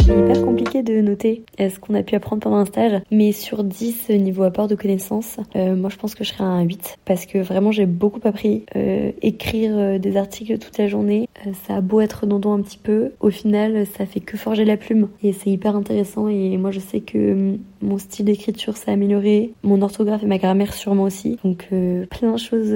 [0.00, 4.10] Hyper compliqué de noter ce qu'on a pu apprendre pendant un stage, mais sur 10
[4.10, 7.26] niveau apport de connaissances, euh, moi je pense que je serais à un 8 parce
[7.26, 8.64] que vraiment j'ai beaucoup appris.
[8.76, 11.28] Euh, écrire euh, des articles toute la journée,
[11.66, 14.76] ça a beau être redondant un petit peu, au final ça fait que forger la
[14.76, 15.08] plume.
[15.22, 16.28] Et c'est hyper intéressant.
[16.28, 20.38] Et moi je sais que hum, mon style d'écriture s'est amélioré, mon orthographe et ma
[20.38, 21.68] grammaire sûrement aussi, donc
[22.10, 22.74] plein de choses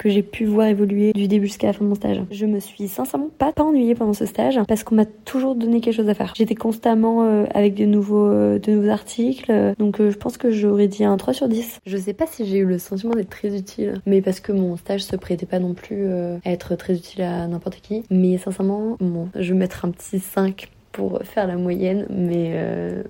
[0.00, 2.22] que j'ai pu voir évoluer du début jusqu'à la fin de mon stage.
[2.30, 5.94] Je me suis sincèrement pas, ennuyée pendant ce stage parce qu'on m'a toujours donné quelque
[5.94, 6.32] chose à faire.
[6.34, 10.50] J'étais constamment euh, avec de nouveaux, euh, de nouveaux articles, donc euh, je pense que
[10.50, 11.80] j'aurais dit un 3 sur 10.
[11.84, 14.78] Je sais pas si j'ai eu le sentiment d'être très utile, mais parce que mon
[14.78, 18.04] stage se prêtait pas non plus à être très utile à n'importe qui.
[18.10, 22.56] Mais sincèrement, bon, je vais mettre un petit 5 pour faire la moyenne, mais,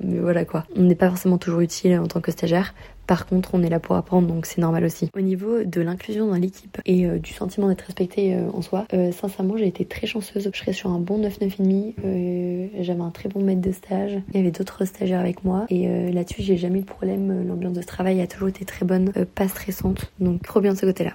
[0.02, 0.64] mais voilà quoi.
[0.76, 2.74] On n'est pas forcément toujours utile en tant que stagiaire.
[3.10, 5.10] Par contre, on est là pour apprendre, donc c'est normal aussi.
[5.16, 8.86] Au niveau de l'inclusion dans l'équipe et euh, du sentiment d'être respecté euh, en soi,
[8.94, 10.48] euh, sincèrement, j'ai été très chanceuse.
[10.54, 12.84] Je serais sur un bon 9-9,5.
[12.84, 14.22] J'avais un très bon maître de stage.
[14.32, 15.66] Il y avait d'autres stagiaires avec moi.
[15.70, 17.48] Et là-dessus, j'ai jamais eu de problème.
[17.48, 20.12] L'ambiance de travail a toujours été très bonne, pas stressante.
[20.20, 21.14] Donc, trop bien de ce côté-là.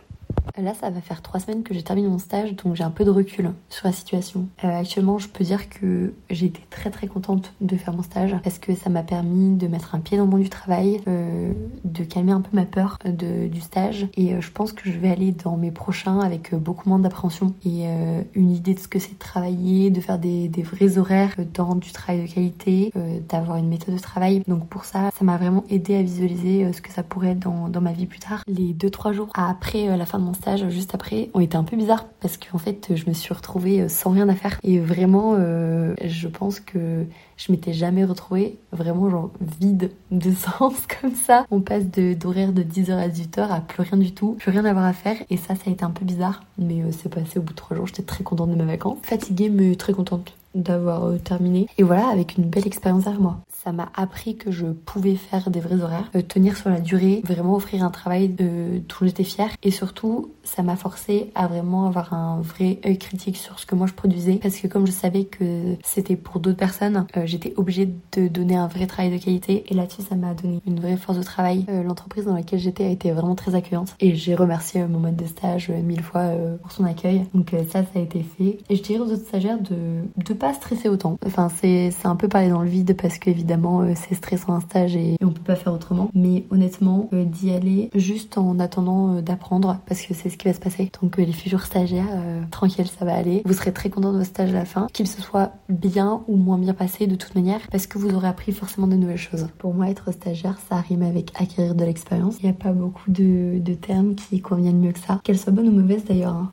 [0.57, 3.03] Là, ça va faire trois semaines que j'ai terminé mon stage, donc j'ai un peu
[3.03, 4.47] de recul sur la situation.
[4.63, 8.35] Euh, actuellement, je peux dire que j'ai été très très contente de faire mon stage
[8.43, 11.51] parce que ça m'a permis de mettre un pied dans le monde du travail, euh,
[11.83, 14.07] de calmer un peu ma peur du stage.
[14.15, 17.53] Et euh, je pense que je vais aller dans mes prochains avec beaucoup moins d'appréhension
[17.65, 17.85] et
[18.33, 21.75] une idée de ce que c'est de travailler, de faire des, des, vrais horaires dans
[21.75, 22.91] du travail de qualité,
[23.29, 24.43] d'avoir une méthode de travail.
[24.47, 27.69] Donc pour ça, ça m'a vraiment aidé à visualiser ce que ça pourrait être dans,
[27.69, 28.43] dans ma vie plus tard.
[28.47, 31.63] Les deux trois jours après la fin de mon stage juste après ont été un
[31.63, 34.59] peu bizarres parce qu'en fait je me suis retrouvée euh, sans rien à faire.
[34.63, 37.05] Et vraiment euh, je pense que
[37.37, 41.45] je m'étais jamais retrouvée vraiment genre vide de sens comme ça.
[41.51, 44.69] On passe d'horaire de, 10h à 18h à plus rien du tout, plus rien à
[44.69, 45.17] avoir à faire.
[45.29, 46.43] Et ça ça a été un peu bizarre.
[46.57, 48.99] Mais euh, c'est passé au bout de trois jours, j'étais très contente de mes vacances.
[49.03, 51.67] Fatiguée mais très contente d'avoir terminé.
[51.77, 55.49] Et voilà avec une belle expérience derrière moi ça m'a appris que je pouvais faire
[55.49, 59.23] des vrais horaires, euh, tenir sur la durée, vraiment offrir un travail euh, dont j'étais
[59.23, 59.49] fière.
[59.63, 63.73] Et surtout, ça m'a forcé à vraiment avoir un vrai œil critique sur ce que
[63.73, 64.35] moi je produisais.
[64.35, 68.55] Parce que comme je savais que c'était pour d'autres personnes, euh, j'étais obligée de donner
[68.55, 69.63] un vrai travail de qualité.
[69.67, 71.65] Et là-dessus, ça m'a donné une vraie force de travail.
[71.67, 73.95] L'entreprise dans laquelle j'étais a été vraiment très accueillante.
[73.99, 76.29] Et j'ai remercié mon mode de stage mille fois
[76.61, 77.25] pour son accueil.
[77.33, 78.59] Donc ça, ça a été fait.
[78.69, 79.75] Et je dirais aux autres stagiaires de
[80.17, 81.17] ne pas stresser autant.
[81.25, 84.95] Enfin, c'est un peu parler dans le vide parce qu'évidemment, euh, c'est stressant un stage
[84.95, 86.09] et, on peut pas faire autrement.
[86.13, 90.47] Mais honnêtement, euh, d'y aller juste en attendant euh, d'apprendre parce que c'est ce qui
[90.47, 90.91] va se passer.
[91.01, 92.05] Donc les futurs stagiaires,
[92.51, 93.41] tranquille, ça va aller.
[93.45, 96.35] Vous serez très content de votre stage à la fin, qu'il se soit bien ou
[96.35, 99.47] moins bien passé de toute manière parce que vous aurez appris forcément de nouvelles choses.
[99.57, 102.35] Pour moi, être stagiaire, ça rime avec acquérir de l'expérience.
[102.39, 105.19] Il n'y a pas beaucoup de, termes qui conviennent mieux que ça.
[105.23, 106.51] Qu'elles soient bonnes ou mauvaises d'ailleurs, hein.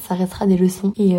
[0.00, 1.16] ça restera des leçons et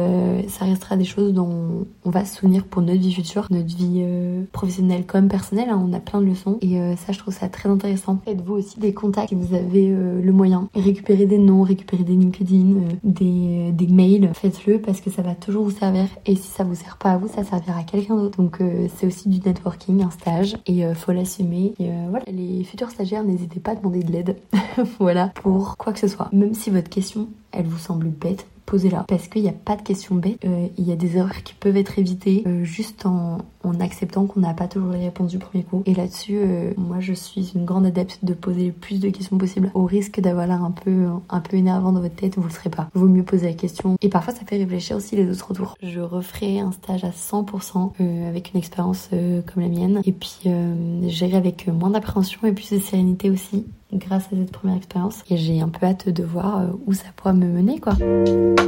[0.47, 4.06] ça restera des choses dont on va se souvenir pour notre vie future, notre vie
[4.52, 7.50] professionnelle comme personnel, hein, on a plein de leçons et euh, ça je trouve ça
[7.50, 8.20] très intéressant.
[8.26, 10.70] Faites-vous aussi des contacts si vous avez euh, le moyen.
[10.76, 15.36] Récupérez des noms, récupérez des LinkedIn, euh, des, des mails, faites-le parce que ça va
[15.36, 18.16] toujours vous servir et si ça vous sert pas à vous, ça servira à quelqu'un
[18.16, 18.38] d'autre.
[18.38, 18.60] Donc
[18.96, 21.74] c'est aussi du networking, un stage et faut l'assumer.
[22.10, 24.38] Voilà, les futurs stagiaires, n'hésitez pas à demander de l'aide,
[25.00, 26.30] voilà, pour quoi que ce soit.
[26.32, 29.06] Même si votre question, elle vous semble bête, posez-la.
[29.08, 30.43] Parce qu'il n'y a pas de questions bêtes.
[30.45, 33.39] Euh, il y a des erreurs qui peuvent être évitées euh, juste en,
[33.80, 35.84] acceptant qu'on n'a pas toujours les réponses du premier coup.
[35.86, 39.38] Et là-dessus, euh, moi je suis une grande adepte de poser le plus de questions
[39.38, 39.71] possible.
[39.73, 42.69] Au risque d'avoir l'air un peu, un peu énervant dans votre tête, vous le serez
[42.69, 42.89] pas.
[42.93, 43.95] Vaut mieux poser la question.
[44.02, 45.76] Et parfois ça fait réfléchir aussi les autres autour.
[45.82, 50.02] Je referai un stage à 100% avec une expérience comme la mienne.
[50.06, 50.41] Et puis
[51.08, 53.65] j'irai avec moins d'appréhension et plus de sérénité aussi
[53.96, 55.24] grâce à cette première expérience.
[55.30, 57.94] Et j'ai un peu hâte de voir euh, où ça pourra me mener, quoi.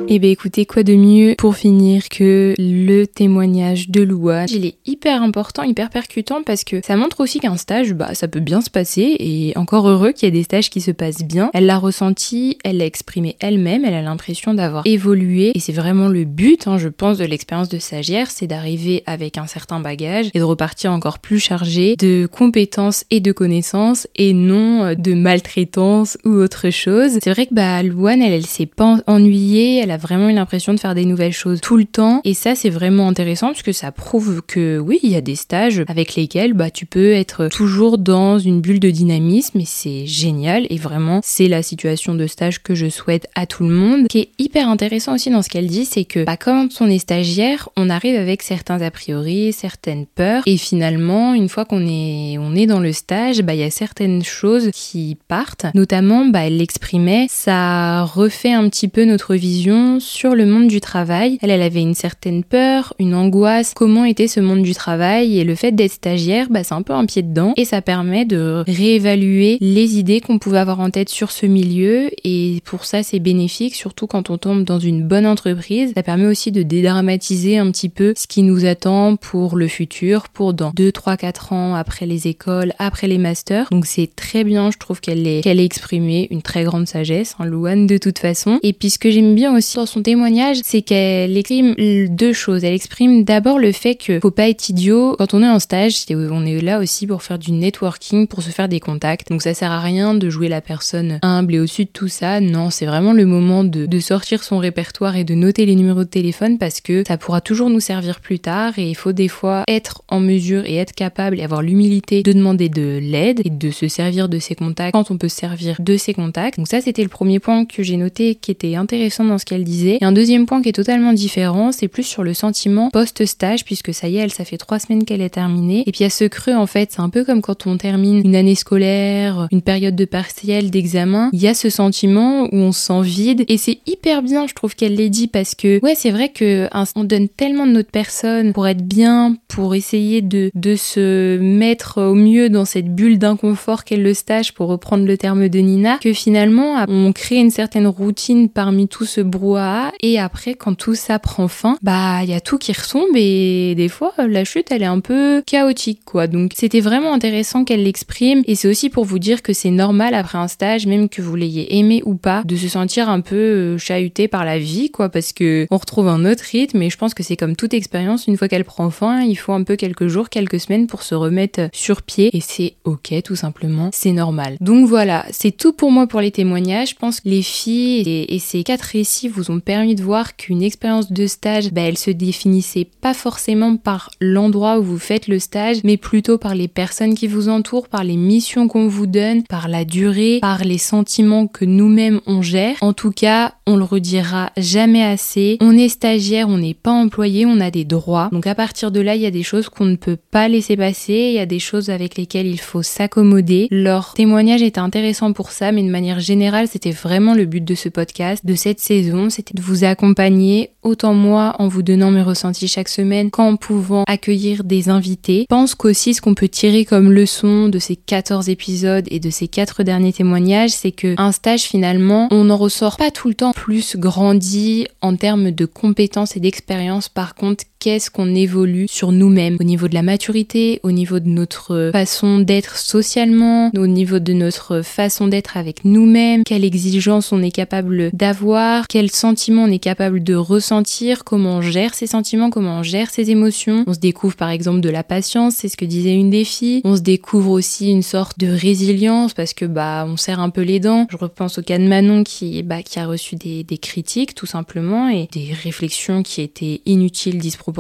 [0.08, 4.48] Et eh ben écoutez, quoi de mieux pour finir que le témoignage de Louane?
[4.52, 8.28] Il est hyper important, hyper percutant parce que ça montre aussi qu'un stage, bah, ça
[8.28, 11.24] peut bien se passer et encore heureux qu'il y ait des stages qui se passent
[11.24, 11.50] bien.
[11.54, 16.08] Elle l'a ressenti, elle l'a exprimé elle-même, elle a l'impression d'avoir évolué et c'est vraiment
[16.08, 20.30] le but, hein, je pense, de l'expérience de stagiaire, c'est d'arriver avec un certain bagage
[20.34, 25.14] et de repartir encore plus chargé de compétences et de connaissances et non euh, de
[25.15, 27.19] maltraitance ou autre chose.
[27.23, 30.73] C'est vrai que bah Louane, elle, elle s'est pas ennuyée, elle a vraiment eu l'impression
[30.73, 32.21] de faire des nouvelles choses tout le temps.
[32.23, 35.36] Et ça c'est vraiment intéressant parce que ça prouve que oui, il y a des
[35.36, 39.60] stages avec lesquels bah tu peux être toujours dans une bulle de dynamisme.
[39.60, 40.67] Et c'est génial.
[40.69, 44.04] Et vraiment c'est la situation de stage que je souhaite à tout le monde.
[44.04, 46.89] Ce qui est hyper intéressant aussi dans ce qu'elle dit, c'est que bah, quand on
[46.89, 50.43] est stagiaire, on arrive avec certains a priori, certaines peurs.
[50.45, 53.69] Et finalement une fois qu'on est on est dans le stage, bah il y a
[53.69, 55.68] certaines choses qui partent.
[55.76, 60.82] Notamment, bah elle l'exprimait, ça refait un petit peu notre vision sur le monde du
[60.82, 61.38] travail.
[61.41, 65.44] Elle, elle avait une certaine peur, une angoisse, comment était ce monde du travail et
[65.44, 68.63] le fait d'être stagiaire, bah c'est un peu un pied dedans et ça permet de
[68.68, 73.20] réévaluer les idées qu'on pouvait avoir en tête sur ce milieu et pour ça c'est
[73.20, 75.91] bénéfique surtout quand on tombe dans une bonne entreprise.
[75.96, 80.30] Ça permet aussi de dédramatiser un petit peu ce qui nous attend pour le futur,
[80.30, 83.68] pour dans 2, 3, 4 ans après les écoles, après les masters.
[83.72, 87.45] Donc c'est très bien, je trouve qu'elle qu'elle est exprimé une très grande sagesse, hein,
[87.45, 88.60] Louane de toute façon.
[88.63, 91.75] Et puis ce que j'aime bien aussi dans son témoignage, c'est qu'elle exprime
[92.10, 92.63] deux choses.
[92.63, 96.05] Elle exprime d'abord le fait que faut pas être idiot quand on est en stage,
[96.10, 99.29] on est là aussi pour faire du networking, pour se faire des contacts.
[99.29, 102.39] Donc ça sert à rien de jouer la personne humble et au-dessus de tout ça.
[102.39, 106.03] Non, c'est vraiment le moment de, de sortir son répertoire et de noter les numéros
[106.03, 109.27] de téléphone parce que ça pourra toujours nous servir plus tard et il faut des
[109.27, 113.49] fois être en mesure et être capable et avoir l'humilité de demander de l'aide et
[113.49, 116.58] de se servir de ses contacts quand on peut se servir de ses contacts.
[116.58, 119.64] Donc ça c'était le premier point que j'ai noté qui était intéressant dans ce qu'elle
[119.64, 119.98] disait.
[120.02, 123.94] Et un deuxième point qui est totalement différent, c'est plus sur le sentiment post-stage puisque
[123.94, 125.84] ça y est, elle ça fait trois semaines qu'elle est terminée.
[125.86, 128.36] Et puis a ce creux en fait, c'est un peu comme quand on termine une
[128.36, 132.82] année scolaire, une période de partiel, d'examen, il y a ce sentiment où on se
[132.86, 136.12] sent vide et c'est hyper bien je trouve qu'elle l'ait dit parce que ouais c'est
[136.12, 140.76] vrai que on donne tellement de notre personne pour être bien, pour essayer de, de
[140.76, 145.49] se mettre au mieux dans cette bulle d'inconfort qu'est le stage pour reprendre le terme
[145.49, 150.54] de Nina, que finalement on crée une certaine routine parmi tout ce brouhaha et après
[150.54, 154.13] quand tout ça prend fin, bah il y a tout qui ressemble et des fois
[154.17, 156.28] la chute elle est un peu chaotique quoi.
[156.28, 160.13] Donc c'était vraiment intéressant qu'elle l'exprime et c'est aussi pour vous dire que c'est normal
[160.13, 163.36] après un stage, même que vous l'ayez aimé ou pas, de se sentir un peu
[163.36, 166.97] euh, chahuté par la vie quoi parce que on retrouve un autre rythme et je
[166.97, 169.75] pense que c'est comme toute expérience, une fois qu'elle prend fin, il faut un peu
[169.75, 174.12] quelques jours, quelques semaines pour se remettre sur pied et c'est ok tout simplement, c'est
[174.12, 174.55] normal.
[174.62, 176.91] Donc voilà, c'est tout pour moi pour les témoignages.
[176.91, 180.62] Je pense que les filles et, ces quatre récits vous ont permis de voir qu'une
[180.62, 185.39] expérience de stage, bah, elle se définissait pas forcément par l'endroit où vous faites le
[185.39, 189.44] stage, mais plutôt par les personnes qui vous entourent, par les missions qu'on vous donne,
[189.44, 192.76] par la durée, par les sentiments que nous-mêmes on gère.
[192.82, 195.58] En tout cas, on le redira jamais assez.
[195.62, 198.30] On est stagiaire, on n'est pas employé, on a des droits.
[198.32, 200.78] Donc à partir de là, il y a des choses qu'on ne peut pas laisser
[200.78, 203.68] passer, il y a des choses avec lesquelles il faut s'accommoder.
[203.72, 207.75] Leur témoignage était intéressant pour ça, mais de manière générale, c'était vraiment le but de
[207.75, 212.21] ce podcast, de cette saison, c'était de vous accompagner, autant moi en vous donnant mes
[212.21, 215.41] ressentis chaque semaine, qu'en pouvant accueillir des invités.
[215.49, 219.29] Je pense qu'aussi ce qu'on peut tirer comme leçon de ces 14 épisodes et de
[219.29, 223.36] ces 4 derniers témoignages, c'est que un stage finalement, on n'en ressort pas tout le
[223.36, 227.10] temps plus grandi en termes de compétences et d'expérience.
[227.10, 231.28] Par contre, qu'est-ce qu'on évolue sur nous-mêmes au niveau de la maturité, au niveau de
[231.28, 237.43] notre façon d'être socialement, au niveau de notre façon d'être avec nous-mêmes, quelle exigence on
[237.43, 242.50] est capable d'avoir, quels sentiments on est capable de ressentir, comment on gère ses sentiments,
[242.50, 243.84] comment on gère ses émotions.
[243.86, 246.82] On se découvre par exemple de la patience, c'est ce que disait une des filles.
[246.86, 250.62] On se découvre aussi une sorte de résilience parce que bah on serre un peu
[250.62, 251.06] les dents.
[251.12, 254.48] Je repense au cas de Manon qui bah qui a reçu des, des critiques tout
[254.48, 257.75] simplement et des réflexions qui étaient inutiles, disproportionnées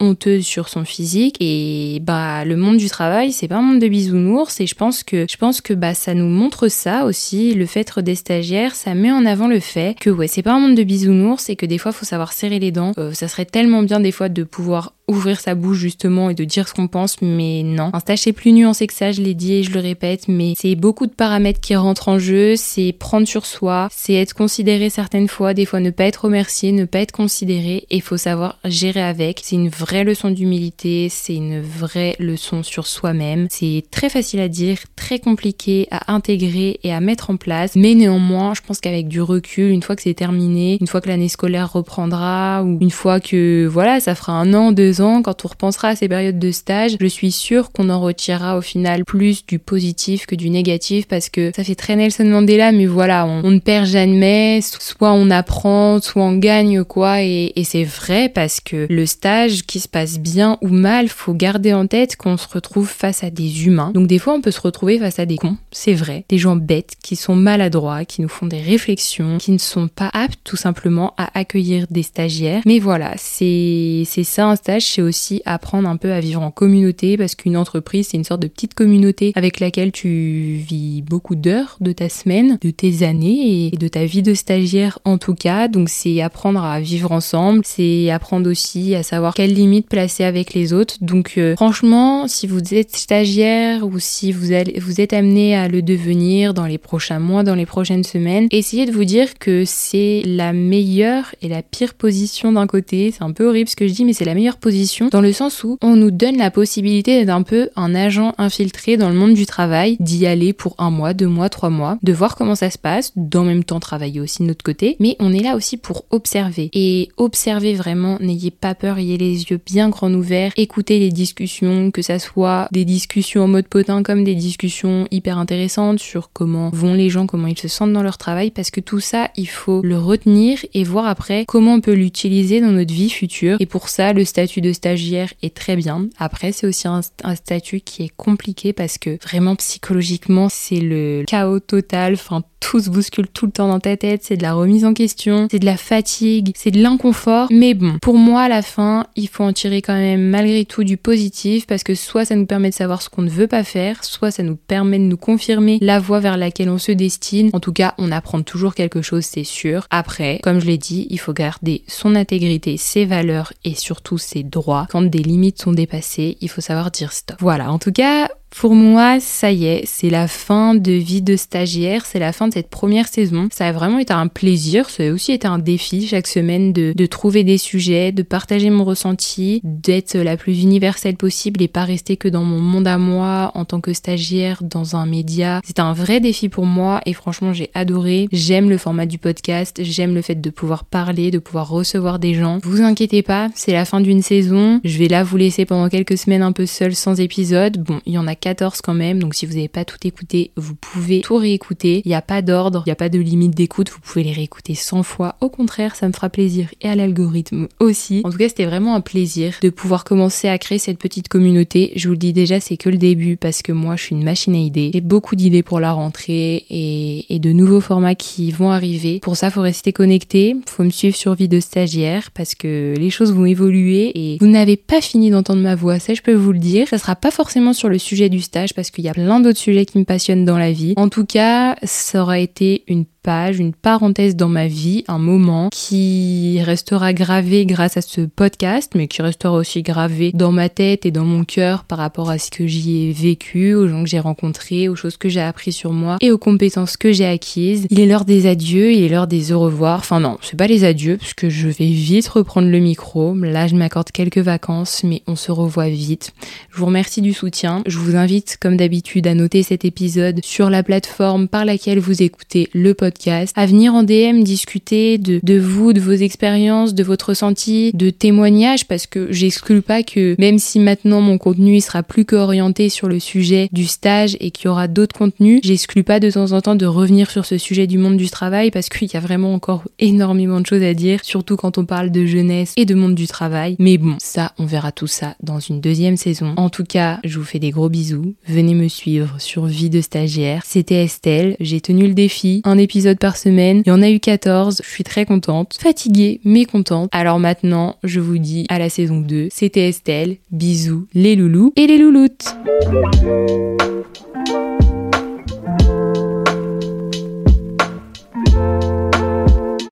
[0.00, 1.36] honteuse sur son physique.
[1.40, 4.60] Et bah le monde du travail, c'est pas un monde de bisounours.
[4.60, 7.54] Et je pense que je pense que bah ça nous montre ça aussi.
[7.54, 10.60] Le fait des stagiaires, ça met en avant le fait que ouais, c'est pas un
[10.60, 12.92] monde de bisounours et que des fois faut savoir serrer les dents.
[12.98, 16.44] Euh, ça serait tellement bien des fois de pouvoir ouvrir sa bouche justement et de
[16.44, 17.90] dire ce qu'on pense, mais non.
[17.92, 20.54] Un stage c'est plus nuancé que ça, je l'ai dit et je le répète, mais
[20.56, 24.90] c'est beaucoup de paramètres qui rentrent en jeu, c'est prendre sur soi, c'est être considéré
[24.90, 28.58] certaines fois, des fois ne pas être remercié, ne pas être considéré, et faut savoir
[28.64, 29.40] gérer avec.
[29.42, 33.46] C'est une vraie leçon d'humilité, c'est une vraie leçon sur soi-même.
[33.50, 37.94] C'est très facile à dire, très compliqué à intégrer et à mettre en place, mais
[37.94, 41.28] néanmoins, je pense qu'avec du recul, une fois que c'est terminé, une fois que l'année
[41.28, 45.88] scolaire reprendra, ou une fois que voilà, ça fera un an, deux quand on repensera
[45.88, 49.58] à ces périodes de stage, je suis sûre qu'on en retirera au final plus du
[49.58, 53.60] positif que du négatif, parce que ça fait très Nelson Mandela, mais voilà, on, ne
[53.60, 59.06] perd jamais, soit on apprend, soit on gagne quoi, et, c'est vrai parce que le
[59.06, 63.22] stage qui se passe bien ou mal, faut garder en tête qu'on se retrouve face
[63.22, 63.92] à des humains.
[63.92, 66.56] Donc des fois, on peut se retrouver face à des cons, c'est vrai, des gens
[66.56, 70.56] bêtes qui sont maladroits, qui nous font des réflexions, qui ne sont pas aptes tout
[70.56, 72.62] simplement à accueillir des stagiaires.
[72.66, 77.16] Mais voilà, c'est ça un stage, c'est aussi apprendre un peu à vivre en communauté
[77.16, 81.76] parce qu'une entreprise, c'est une sorte de petite communauté avec laquelle tu vis beaucoup d'heures
[81.80, 85.68] de ta semaine, de tes années et de ta vie de stagiaire en tout cas.
[85.68, 90.54] Donc c'est apprendre à vivre ensemble, c'est apprendre aussi à savoir quelles limites placer avec
[90.54, 90.96] les autres.
[91.00, 95.68] Donc euh, franchement, si vous êtes stagiaire ou si vous, allez, vous êtes amené à
[95.68, 99.64] le devenir dans les prochains mois, dans les prochaines semaines, essayez de vous dire que
[99.66, 103.12] c'est la meilleure et la pire position d'un côté.
[103.12, 104.77] C'est un peu horrible ce que je dis, mais c'est la meilleure position
[105.10, 108.96] dans le sens où on nous donne la possibilité d'être un peu un agent infiltré
[108.96, 112.12] dans le monde du travail, d'y aller pour un mois, deux mois, trois mois, de
[112.12, 115.32] voir comment ça se passe, d'en même temps travailler aussi de notre côté, mais on
[115.32, 116.70] est là aussi pour observer.
[116.72, 121.90] Et observer vraiment, n'ayez pas peur, ayez les yeux bien grands ouverts, écoutez les discussions,
[121.90, 126.70] que ça soit des discussions en mode potin comme des discussions hyper intéressantes sur comment
[126.72, 129.48] vont les gens, comment ils se sentent dans leur travail, parce que tout ça, il
[129.48, 133.56] faut le retenir et voir après comment on peut l'utiliser dans notre vie future.
[133.60, 136.08] Et pour ça, le statut de stagiaire est très bien.
[136.18, 141.24] Après, c'est aussi un, un statut qui est compliqué parce que vraiment psychologiquement, c'est le
[141.26, 142.14] chaos total.
[142.14, 144.94] Enfin, tout se bouscule tout le temps dans ta tête, c'est de la remise en
[144.94, 147.48] question, c'est de la fatigue, c'est de l'inconfort.
[147.50, 150.84] Mais bon, pour moi, à la fin, il faut en tirer quand même malgré tout
[150.84, 153.64] du positif parce que soit ça nous permet de savoir ce qu'on ne veut pas
[153.64, 157.50] faire, soit ça nous permet de nous confirmer la voie vers laquelle on se destine.
[157.52, 159.86] En tout cas, on apprend toujours quelque chose, c'est sûr.
[159.90, 164.42] Après, comme je l'ai dit, il faut garder son intégrité, ses valeurs et surtout ses
[164.42, 164.86] droits.
[164.90, 167.36] Quand des limites sont dépassées, il faut savoir dire stop.
[167.40, 171.36] Voilà, en tout cas, pour moi, ça y est, c'est la fin de vie de
[171.36, 173.48] stagiaire, c'est la fin de cette première saison.
[173.52, 176.92] Ça a vraiment été un plaisir, ça a aussi été un défi chaque semaine de,
[176.96, 181.84] de trouver des sujets, de partager mon ressenti, d'être la plus universelle possible et pas
[181.84, 185.60] rester que dans mon monde à moi en tant que stagiaire dans un média.
[185.64, 188.28] C'est un vrai défi pour moi et franchement j'ai adoré.
[188.32, 192.34] J'aime le format du podcast, j'aime le fait de pouvoir parler, de pouvoir recevoir des
[192.34, 192.58] gens.
[192.62, 194.80] Vous inquiétez pas, c'est la fin d'une saison.
[194.84, 197.78] Je vais là vous laisser pendant quelques semaines un peu seul sans épisode.
[197.78, 200.50] Bon, il y en a 14 quand même, donc si vous n'avez pas tout écouté,
[200.56, 202.02] vous pouvez tout réécouter.
[202.04, 204.32] Il n'y a pas d'ordre, il n'y a pas de limite d'écoute, vous pouvez les
[204.32, 205.36] réécouter 100 fois.
[205.40, 208.22] Au contraire, ça me fera plaisir et à l'algorithme aussi.
[208.24, 211.92] En tout cas, c'était vraiment un plaisir de pouvoir commencer à créer cette petite communauté.
[211.96, 214.24] Je vous le dis déjà, c'est que le début parce que moi, je suis une
[214.24, 214.90] machine à idées.
[214.94, 219.20] J'ai beaucoup d'idées pour la rentrée et, et de nouveaux formats qui vont arriver.
[219.20, 223.10] Pour ça, faut rester connecté, faut me suivre sur vie de stagiaire parce que les
[223.10, 226.52] choses vont évoluer et vous n'avez pas fini d'entendre ma voix, ça je peux vous
[226.52, 226.88] le dire.
[226.88, 229.58] Ça sera pas forcément sur le sujet du stage parce qu'il y a plein d'autres
[229.58, 230.94] sujets qui me passionnent dans la vie.
[230.96, 236.60] En tout cas, ça aura été une une parenthèse dans ma vie, un moment qui
[236.62, 241.10] restera gravé grâce à ce podcast, mais qui restera aussi gravé dans ma tête et
[241.10, 244.18] dans mon cœur par rapport à ce que j'y ai vécu, aux gens que j'ai
[244.18, 247.86] rencontrés, aux choses que j'ai appris sur moi et aux compétences que j'ai acquises.
[247.90, 249.98] Il est l'heure des adieux, il est l'heure des au revoir.
[249.98, 253.34] Enfin non, c'est pas les adieux puisque je vais vite reprendre le micro.
[253.34, 256.32] Là, je m'accorde quelques vacances, mais on se revoit vite.
[256.70, 257.82] Je vous remercie du soutien.
[257.86, 262.22] Je vous invite, comme d'habitude, à noter cet épisode sur la plateforme par laquelle vous
[262.22, 267.30] écoutez le podcast à venir en DM discuter de, vous, de vos expériences, de votre
[267.30, 272.02] ressenti, de témoignages, parce que j'exclus pas que même si maintenant mon contenu il sera
[272.02, 276.04] plus que orienté sur le sujet du stage et qu'il y aura d'autres contenus, j'exclus
[276.04, 278.88] pas de temps en temps de revenir sur ce sujet du monde du travail parce
[278.88, 282.26] qu'il y a vraiment encore énormément de choses à dire, surtout quand on parle de
[282.26, 283.76] jeunesse et de monde du travail.
[283.78, 286.54] Mais bon, ça, on verra tout ça dans une deuxième saison.
[286.56, 288.34] En tout cas, je vous fais des gros bisous.
[288.46, 290.62] Venez me suivre sur Vie de stagiaire.
[290.64, 291.56] C'était Estelle.
[291.60, 292.62] J'ai tenu le défi.
[292.64, 293.82] Un épisode par semaine.
[293.86, 294.82] Il y en a eu 14.
[294.84, 295.76] Je suis très contente.
[295.80, 297.08] Fatiguée, mais contente.
[297.12, 299.48] Alors maintenant, je vous dis à la saison 2.
[299.50, 300.36] C'était Estelle.
[300.50, 302.54] Bisous les loulous et les louloutes.